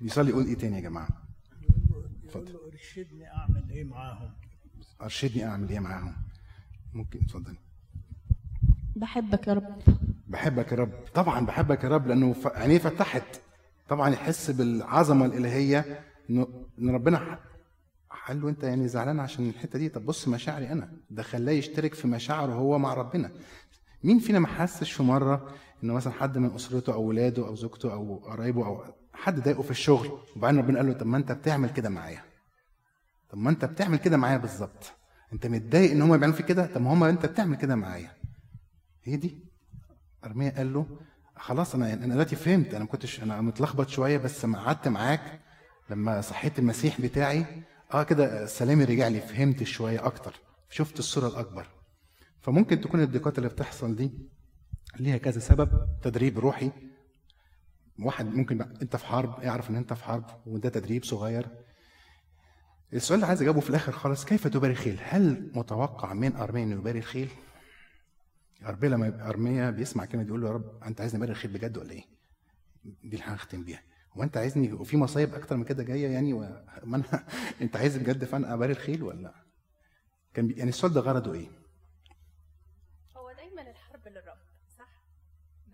يصلي 0.00 0.30
يقول 0.30 0.44
إيه 0.46 0.54
تاني 0.54 0.76
يا 0.76 0.80
جماعة؟ 0.80 1.08
اتفضل. 2.24 2.56
أرشدني 2.72 3.26
أعمل 3.32 3.70
إيه 3.70 3.84
معاهم؟ 3.84 4.30
أرشدني 5.02 5.44
أعمل 5.44 5.68
إيه 5.68 5.80
معاهم؟ 5.80 6.14
ممكن 6.94 7.20
اتفضل. 7.24 7.56
بحبك 8.96 9.46
يا 9.46 9.52
رب. 9.54 9.76
بحبك 10.28 10.72
يا 10.72 10.76
رب. 10.76 10.92
طبعا 11.14 11.46
بحبك 11.46 11.84
يا 11.84 11.88
رب 11.88 12.06
لأنه 12.06 12.34
عينيه 12.44 12.78
فتحت. 12.78 13.40
طبعا 13.92 14.10
يحس 14.10 14.50
بالعظمة 14.50 15.26
الإلهية 15.26 16.04
إن 16.30 16.90
ربنا 16.90 17.18
ح- 17.18 17.38
قال 18.28 18.40
له 18.40 18.48
أنت 18.48 18.62
يعني 18.62 18.88
زعلان 18.88 19.20
عشان 19.20 19.48
الحتة 19.48 19.78
دي؟ 19.78 19.88
طب 19.88 20.06
بص 20.06 20.28
مشاعري 20.28 20.72
أنا. 20.72 20.92
ده 21.10 21.22
خلاه 21.22 21.52
يشترك 21.52 21.94
في 21.94 22.08
مشاعره 22.08 22.52
هو 22.52 22.78
مع 22.78 22.94
ربنا. 22.94 23.30
مين 24.04 24.18
فينا 24.18 24.38
ما 24.38 24.46
حسش 24.46 24.92
في 24.92 25.02
مرة 25.02 25.54
انه 25.84 25.94
مثلا 25.94 26.12
حد 26.12 26.38
من 26.38 26.54
أسرته 26.54 26.92
أو 26.94 27.02
ولاده 27.02 27.46
أو 27.46 27.54
زوجته 27.54 27.92
أو 27.92 28.16
قرايبه 28.16 28.66
أو 28.66 28.84
حد 29.12 29.40
ضايقه 29.40 29.62
في 29.62 29.70
الشغل 29.70 30.18
وبعدين 30.36 30.58
ربنا 30.60 30.78
قال 30.78 30.86
له 30.86 30.92
طب 30.92 31.06
ما 31.06 31.16
أنت 31.16 31.32
بتعمل 31.32 31.70
كده 31.70 31.88
معايا. 31.88 32.22
طب 33.30 33.38
ما 33.38 33.50
أنت 33.50 33.64
بتعمل 33.64 33.96
كده 33.98 34.16
معايا 34.16 34.36
بالظبط. 34.36 34.92
أنت 35.32 35.46
متضايق 35.46 35.90
إن 35.90 36.02
هم 36.02 36.08
بيعملوا 36.16 36.32
فيك 36.36 36.46
كده؟ 36.46 36.66
طب 36.66 36.80
ما 36.80 36.92
هم 36.92 37.04
أنت 37.04 37.26
بتعمل 37.26 37.56
كده 37.56 37.74
معايا. 37.76 38.10
هي 39.04 39.16
دي. 39.16 39.38
ارميا 40.24 40.50
قال 40.50 40.72
له 40.72 40.86
خلاص 41.42 41.74
أنا 41.74 41.92
أنا 41.94 42.06
دلوقتي 42.14 42.36
فهمت. 42.36 42.74
أنا 42.74 42.84
ما 42.84 42.90
كنتش 42.90 43.22
أنا 43.22 43.40
متلخبط 43.40 43.88
شوية 43.88 44.18
بس 44.18 44.44
لما 44.44 44.58
قعدت 44.58 44.88
معاك 44.88 45.40
لما 45.90 46.20
صحيت 46.20 46.58
المسيح 46.58 47.00
بتاعي 47.00 47.46
آه 47.94 48.02
كده 48.02 48.46
سلامي 48.46 48.84
رجع 48.84 49.08
لي 49.08 49.20
فهمت 49.20 49.62
شوية 49.62 50.06
أكتر. 50.06 50.34
شفت 50.70 50.98
الصورة 50.98 51.28
الأكبر. 51.28 51.66
فممكن 52.40 52.80
تكون 52.80 53.00
الضيقات 53.00 53.38
اللي 53.38 53.48
بتحصل 53.48 53.96
دي 53.96 54.12
ليها 55.00 55.16
كذا 55.16 55.40
سبب. 55.40 55.68
تدريب 56.02 56.38
روحي. 56.38 56.70
واحد 57.98 58.26
ممكن 58.34 58.60
أنت 58.82 58.96
في 58.96 59.06
حرب 59.06 59.40
اعرف 59.40 59.70
إن 59.70 59.76
أنت 59.76 59.92
في 59.92 60.04
حرب 60.04 60.24
وده 60.46 60.68
تدريب 60.68 61.04
صغير. 61.04 61.46
السؤال 62.92 63.16
اللي 63.16 63.26
عايز 63.26 63.42
أجاوبه 63.42 63.60
في 63.60 63.70
الآخر 63.70 63.92
خالص 63.92 64.24
كيف 64.24 64.46
تباري 64.46 64.72
الخيل؟ 64.72 64.98
هل 65.02 65.50
متوقع 65.54 66.12
من 66.12 66.36
ارميا 66.36 66.64
انه 66.64 66.74
يباري 66.74 66.98
الخيل؟ 66.98 67.28
ارميا 68.68 68.88
لما 68.88 69.06
يبقى 69.06 69.28
ارميا 69.28 69.70
بيسمع 69.70 70.04
كلمة 70.04 70.24
يقول 70.24 70.40
له 70.40 70.48
يا 70.48 70.52
رب 70.52 70.82
أنت 70.82 71.00
عايزني 71.00 71.18
اباري 71.18 71.32
الخيل 71.32 71.50
بجد 71.52 71.76
ولا 71.78 71.90
إيه؟ 71.90 72.04
دي 72.84 73.16
اللي 73.16 73.22
هختم 73.24 73.64
بيها 73.64 73.82
هو 74.12 74.22
أنت 74.22 74.36
عايزني 74.36 74.72
وفي 74.72 74.96
مصايب 74.96 75.34
أكتر 75.34 75.56
من 75.56 75.64
كده 75.64 75.82
جاية 75.82 76.08
يعني 76.08 76.32
أنا 76.94 77.04
أنت 77.60 77.76
عايز 77.76 77.96
بجد 77.96 78.24
فانا 78.24 78.54
اباري 78.54 78.72
الخيل 78.72 79.02
ولا 79.02 79.20
لا؟ 79.22 79.34
كان 80.34 80.48
بي... 80.48 80.54
يعني 80.54 80.68
السؤال 80.70 80.92
ده 80.92 81.00
غرضه 81.00 81.32
إيه؟ 81.34 81.48
هو 83.16 83.32
دايما 83.32 83.70
الحرب 83.70 84.08
للرب 84.08 84.38
صح 84.78 85.02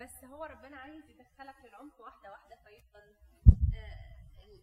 بس 0.00 0.24
هو 0.24 0.44
ربنا 0.44 0.76
عايز 0.76 1.04
يدخلك 1.10 1.54
للعمق 1.68 2.00
واحدة 2.00 2.30
واحدة 2.30 2.56
فيفضل 2.64 3.14
آه، 3.74 4.42
ال- 4.44 4.62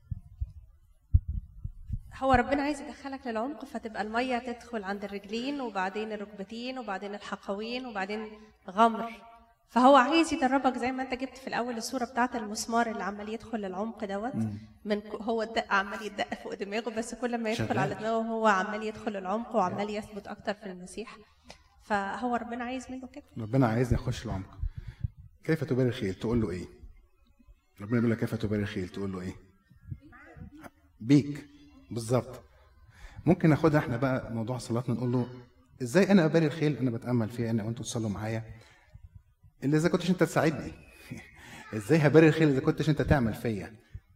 هو 2.17 2.33
ربنا 2.33 2.63
عايز 2.63 2.81
يدخلك 2.81 3.27
للعمق 3.27 3.65
فتبقى 3.65 4.01
المية 4.01 4.37
تدخل 4.37 4.83
عند 4.83 5.03
الرجلين 5.03 5.61
وبعدين 5.61 6.11
الركبتين 6.11 6.79
وبعدين 6.79 7.15
الحقوين 7.15 7.85
وبعدين 7.85 8.27
غمر 8.69 9.11
فهو 9.69 9.95
عايز 9.95 10.33
يدربك 10.33 10.77
زي 10.77 10.91
ما 10.91 11.03
انت 11.03 11.13
جبت 11.13 11.37
في 11.37 11.47
الأول 11.47 11.77
الصورة 11.77 12.05
بتاعت 12.05 12.35
المسمار 12.35 12.91
اللي 12.91 13.03
عمال 13.03 13.29
يدخل 13.29 13.57
للعمق 13.57 14.05
دوت 14.05 14.33
من 14.85 15.01
هو 15.21 15.41
الدق 15.41 15.73
عمال 15.73 16.01
يدق 16.05 16.33
فوق 16.33 16.53
دماغه 16.53 16.89
بس 16.89 17.15
كل 17.15 17.37
ما 17.37 17.49
يدخل. 17.51 17.77
على 17.77 17.95
دماغه 17.95 18.21
هو 18.21 18.47
عمال 18.47 18.83
يدخل 18.83 19.15
العمق 19.15 19.55
وعمال 19.55 19.89
يثبت 19.89 20.27
أكتر 20.27 20.53
في 20.53 20.65
المسيح 20.65 21.17
فهو 21.83 22.35
ربنا 22.35 22.63
عايز 22.63 22.91
منه 22.91 23.07
كده 23.07 23.23
ربنا 23.37 23.67
عايزني 23.67 23.97
أخش 23.99 24.25
العمق 24.25 24.57
كيف 25.43 25.63
تباري 25.63 25.89
الخيل؟ 25.89 26.13
تقول 26.13 26.41
له 26.41 26.49
إيه؟ 26.49 26.65
ربنا 27.81 27.99
بيقول 27.99 28.11
لك 28.11 28.19
كيف 28.19 28.35
تباري 28.35 28.61
الخيل؟ 28.61 28.89
تقول 28.89 29.11
له 29.11 29.21
إيه؟ 29.21 29.35
بيك 30.99 31.54
بالظبط. 31.91 32.41
ممكن 33.25 33.49
ناخدها 33.49 33.79
إحنا 33.79 33.97
بقى 33.97 34.33
موضوع 34.33 34.57
صلاتنا 34.57 34.95
نقول 34.95 35.11
له 35.11 35.27
إزاي 35.81 36.11
أنا 36.11 36.25
اباري 36.25 36.45
الخيل 36.45 36.77
أنا 36.77 36.91
بتأمل 36.91 37.29
فيها 37.29 37.51
أنا 37.51 37.63
وانتوا 37.63 37.85
تصلوا 37.85 38.09
معايا؟ 38.09 38.43
اللي 39.63 39.77
إذا 39.77 39.89
كنتش 39.89 40.09
انت 40.09 40.23
تساعدني. 40.23 40.71
إزاي 41.77 41.97
هباري 41.97 42.27
الخيل 42.27 42.49
إذا 42.49 42.59
كنتش 42.59 42.89
انت 42.89 43.01
تعمل 43.01 43.33
فيا؟ 43.33 43.75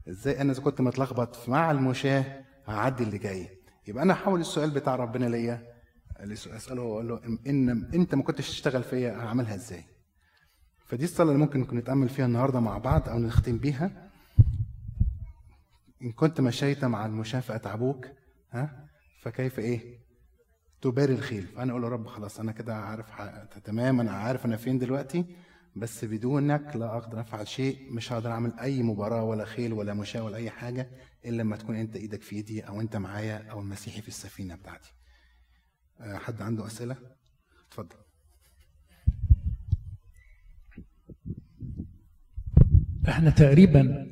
إزاي 0.09 0.41
أنا 0.41 0.51
إذا 0.51 0.61
كنت 0.61 0.81
متلخبط 0.81 1.49
مع 1.49 1.71
المشاة 1.71 2.45
هعدي 2.67 3.03
اللي 3.03 3.17
جاي؟ 3.17 3.49
يبقى 3.87 4.03
أنا 4.03 4.13
هحاول 4.13 4.41
السؤال 4.41 4.69
بتاع 4.71 4.95
ربنا 4.95 5.25
ليا. 5.25 5.69
أسأله 6.21 6.81
وأقول 6.81 7.07
له 7.07 7.21
إن 7.47 7.69
أنت 7.93 8.15
ما 8.15 8.23
كنتش 8.23 8.49
تشتغل 8.49 8.83
فيا 8.83 9.11
هعملها 9.11 9.55
إزاي؟ 9.55 9.83
فدي 10.85 11.03
الصلاة 11.03 11.27
اللي 11.27 11.39
ممكن 11.39 11.59
نكون 11.59 11.77
نتأمل 11.77 12.09
فيها 12.09 12.25
النهارده 12.25 12.59
مع 12.59 12.77
بعض 12.77 13.09
أو 13.09 13.19
نختم 13.19 13.57
بيها. 13.57 14.08
إن 16.01 16.11
كنت 16.11 16.41
مشيت 16.41 16.85
مع 16.85 17.05
المشاه 17.05 17.39
فاتعبوك 17.39 18.07
ها؟ 18.51 18.89
فكيف 19.21 19.59
إيه؟ 19.59 19.99
تباري 20.81 21.13
الخيل. 21.13 21.47
فأنا 21.47 21.71
أقول 21.71 21.81
له 21.81 21.87
رب 21.87 22.07
خلاص 22.07 22.39
أنا 22.39 22.51
كده 22.51 22.75
عارف 22.75 23.05
تمام 23.63 23.99
أنا 23.99 24.11
عارف 24.11 24.45
أنا 24.45 24.57
فين 24.57 24.77
دلوقتي 24.77 25.25
بس 25.75 26.05
بدونك 26.05 26.75
لا 26.75 26.97
أقدر 26.97 27.19
أفعل 27.21 27.47
شيء 27.47 27.93
مش 27.93 28.13
هقدر 28.13 28.31
أعمل 28.31 28.53
أي 28.59 28.83
مباراة 28.83 29.23
ولا 29.23 29.45
خيل 29.45 29.73
ولا 29.73 29.93
مشاة 29.93 30.23
ولا 30.23 30.37
أي 30.37 30.49
حاجة 30.49 30.89
إلا 31.25 31.41
لما 31.41 31.55
تكون 31.55 31.75
أنت 31.75 31.95
إيدك 31.95 32.21
في 32.21 32.35
ايدي 32.35 32.61
أو 32.61 32.81
أنت 32.81 32.95
معايا 32.95 33.51
أو 33.51 33.59
المسيحي 33.59 34.01
في 34.01 34.07
السفينة 34.07 34.55
بتاعتي. 34.55 34.93
آه، 35.99 36.17
حد 36.17 36.41
عنده 36.41 36.65
أسئلة؟ 36.65 36.95
اتفضل. 37.67 37.95
إحنا 43.09 43.29
تقريبا 43.29 44.05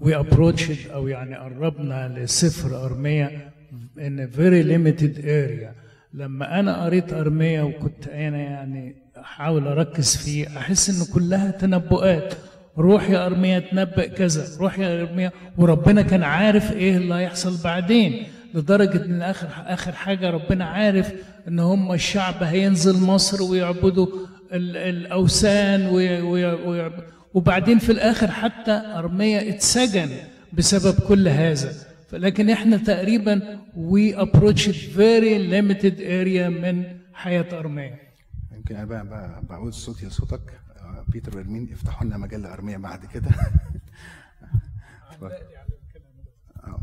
وي 0.00 0.16
ابروتش 0.16 0.86
أو 0.86 1.08
يعني 1.08 1.36
قربنا 1.36 2.08
لسفر 2.18 2.84
ارميا 2.86 3.50
in 3.98 4.26
very 4.30 4.62
limited 4.62 5.18
area 5.18 5.72
لما 6.14 6.60
أنا 6.60 6.84
قريت 6.84 7.12
ارميا 7.12 7.62
وكنت 7.62 8.08
أنا 8.08 8.38
يعني 8.38 8.94
أحاول 9.20 9.66
أركز 9.66 10.16
فيه 10.16 10.58
أحس 10.58 10.90
إن 10.90 11.14
كلها 11.14 11.50
تنبؤات. 11.50 12.34
روح 12.78 13.10
يا 13.10 13.26
ارميا 13.26 13.58
تنبأ 13.58 14.06
كذا. 14.06 14.58
روح 14.60 14.78
يا 14.78 15.02
ارميا 15.02 15.32
وربنا 15.58 16.02
كان 16.02 16.22
عارف 16.22 16.72
إيه 16.72 16.96
اللي 16.96 17.14
هيحصل 17.14 17.62
بعدين. 17.64 18.22
لدرجة 18.54 19.04
إن 19.04 19.22
آخر 19.22 19.48
آخر 19.66 19.92
حاجة 19.92 20.30
ربنا 20.30 20.64
عارف 20.64 21.12
إن 21.48 21.58
هم 21.58 21.92
الشعب 21.92 22.42
هينزل 22.42 23.00
مصر 23.06 23.42
ويعبدوا 23.42 24.06
ال- 24.52 24.76
الأوثان 24.76 25.86
وي- 25.86 26.20
وي- 26.20 26.52
ويعب- 26.54 27.02
وبعدين 27.34 27.78
في 27.78 27.92
الآخر 27.92 28.30
حتى 28.30 28.72
ارميا 28.72 29.48
اتسجن 29.48 30.10
بسبب 30.52 31.00
كل 31.00 31.28
هذا 31.28 31.74
لكن 32.12 32.50
إحنا 32.50 32.76
تقريبا 32.76 33.60
we 33.76 34.20
approach 34.20 34.68
very 34.68 35.38
limited 35.38 36.00
area 36.00 36.48
من 36.48 36.84
حياة 37.14 37.58
ارميا 37.58 37.98
يمكن 38.52 38.76
أنا 38.76 38.84
بقى, 38.84 39.42
بعود 39.48 39.72
صوتي 39.72 40.06
لصوتك 40.06 40.40
آه، 40.76 41.04
بيتر 41.08 41.36
ويرمين 41.36 41.72
افتحوا 41.72 42.06
لنا 42.06 42.16
مجله 42.16 42.52
أرمية 42.52 42.76
بعد 42.76 43.06
كده. 43.06 43.30
آه. 46.64 46.80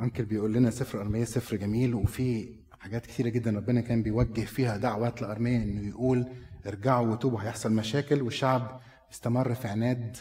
uncle 0.00 0.24
بيقول 0.24 0.52
لنا 0.52 0.70
سفر 0.70 1.00
أرمية 1.00 1.24
سفر 1.24 1.56
جميل 1.56 1.94
وفي 1.94 2.48
حاجات 2.80 3.06
كثيره 3.06 3.28
جدا 3.28 3.50
ربنا 3.50 3.80
كان 3.80 4.02
بيوجه 4.02 4.40
فيها 4.40 4.76
دعوات 4.76 5.22
لأرمية 5.22 5.56
إنه 5.56 5.88
يقول 5.88 6.26
ارجعوا 6.66 7.06
وتوبوا 7.06 7.42
هيحصل 7.42 7.72
مشاكل 7.72 8.22
والشعب 8.22 8.80
استمر 9.12 9.54
في 9.54 9.68
عناد 9.68 10.16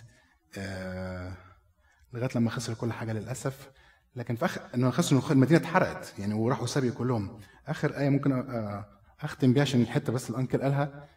آه 0.57 1.33
لغاية 2.13 2.29
لما 2.35 2.49
خسر 2.49 2.73
كل 2.73 2.93
حاجة 2.93 3.13
للأسف. 3.13 3.71
لكن 4.15 4.35
في 4.35 4.45
اخر 4.45 4.61
إنه 4.75 4.89
خسروا 4.89 5.31
المدينة 5.31 5.59
اتحرقت 5.59 6.13
يعني 6.19 6.33
وراحوا 6.33 6.65
سبي 6.67 6.91
كلهم. 6.91 7.39
آخر 7.67 7.97
آية 7.97 8.09
ممكن 8.09 8.31
آه، 8.31 8.85
أختم 9.21 9.53
بيها 9.53 9.61
عشان 9.61 9.81
الحتة 9.81 10.13
بس 10.13 10.29
الانكل 10.29 10.61
قالها. 10.61 11.07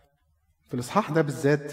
في 0.68 0.74
الإصحاح 0.74 1.10
ده 1.10 1.22
بالذات 1.22 1.72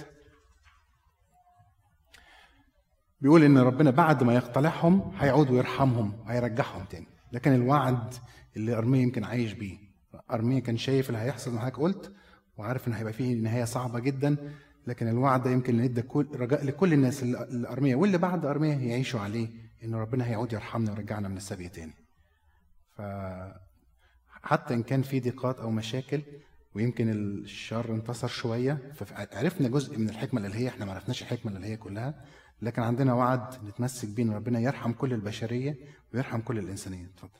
بيقول 3.21 3.43
إن 3.43 3.57
ربنا 3.57 3.91
بعد 3.91 4.23
ما 4.23 4.33
يقتلعهم 4.35 5.15
هيعود 5.19 5.49
ويرحمهم 5.49 6.23
هيرجعهم 6.27 6.85
تاني. 6.85 7.07
ده 7.33 7.39
كان 7.39 7.55
الوعد 7.55 8.13
اللي 8.57 8.73
أرميا 8.77 9.01
يمكن 9.01 9.23
عايش 9.23 9.53
بيه. 9.53 9.77
أرميا 10.31 10.59
كان 10.59 10.77
شايف 10.77 11.09
اللي 11.09 11.19
هيحصل 11.19 11.51
زي 11.51 11.57
ما 11.57 11.61
حضرتك 11.61 11.79
قلت 11.79 12.13
وعارف 12.57 12.87
إن 12.87 12.93
هيبقى 12.93 13.13
فيه 13.13 13.35
نهاية 13.41 13.63
صعبة 13.65 13.99
جدا. 13.99 14.53
لكن 14.87 15.07
الوعد 15.07 15.43
ده 15.43 15.51
يمكن 15.51 15.77
ندى 15.77 16.01
كل 16.01 16.27
رجاء 16.35 16.65
لكل 16.65 16.93
الناس 16.93 17.23
اللي 17.23 17.43
اللي 17.43 17.67
ارميا 17.69 17.95
واللي 17.95 18.17
بعد 18.17 18.45
ارميا 18.45 18.75
يعيشوا 18.75 19.19
عليه. 19.19 19.49
إن 19.83 19.95
ربنا 19.95 20.25
هيعود 20.27 20.53
يرحمنا 20.53 20.91
ويرجعنا 20.91 21.27
من 21.27 21.37
السبي 21.37 21.69
تاني. 21.69 21.93
ف 22.97 23.01
حتى 24.41 24.73
إن 24.73 24.83
كان 24.83 25.01
في 25.01 25.19
ضيقات 25.19 25.59
أو 25.59 25.71
مشاكل 25.71 26.21
ويمكن 26.75 27.09
الشر 27.09 27.93
انتصر 27.93 28.27
شوية 28.27 28.91
فعرفنا 28.95 29.67
جزء 29.67 29.97
من 29.99 30.09
الحكمة 30.09 30.41
الالهيه 30.41 30.69
إحنا 30.69 30.85
ما 30.85 30.93
عرفناش 30.93 31.21
الحكمة 31.21 31.51
الالهيه 31.51 31.75
كلها. 31.75 32.25
لكن 32.61 32.81
عندنا 32.81 33.13
وعد 33.13 33.65
نتمسك 33.65 34.07
بيه 34.09 34.23
إن 34.23 34.31
ربنا 34.31 34.59
يرحم 34.59 34.91
كل 34.91 35.13
البشرية 35.13 35.77
ويرحم 36.13 36.41
كل 36.41 36.59
الإنسانية. 36.59 37.05
اتفضل. 37.05 37.31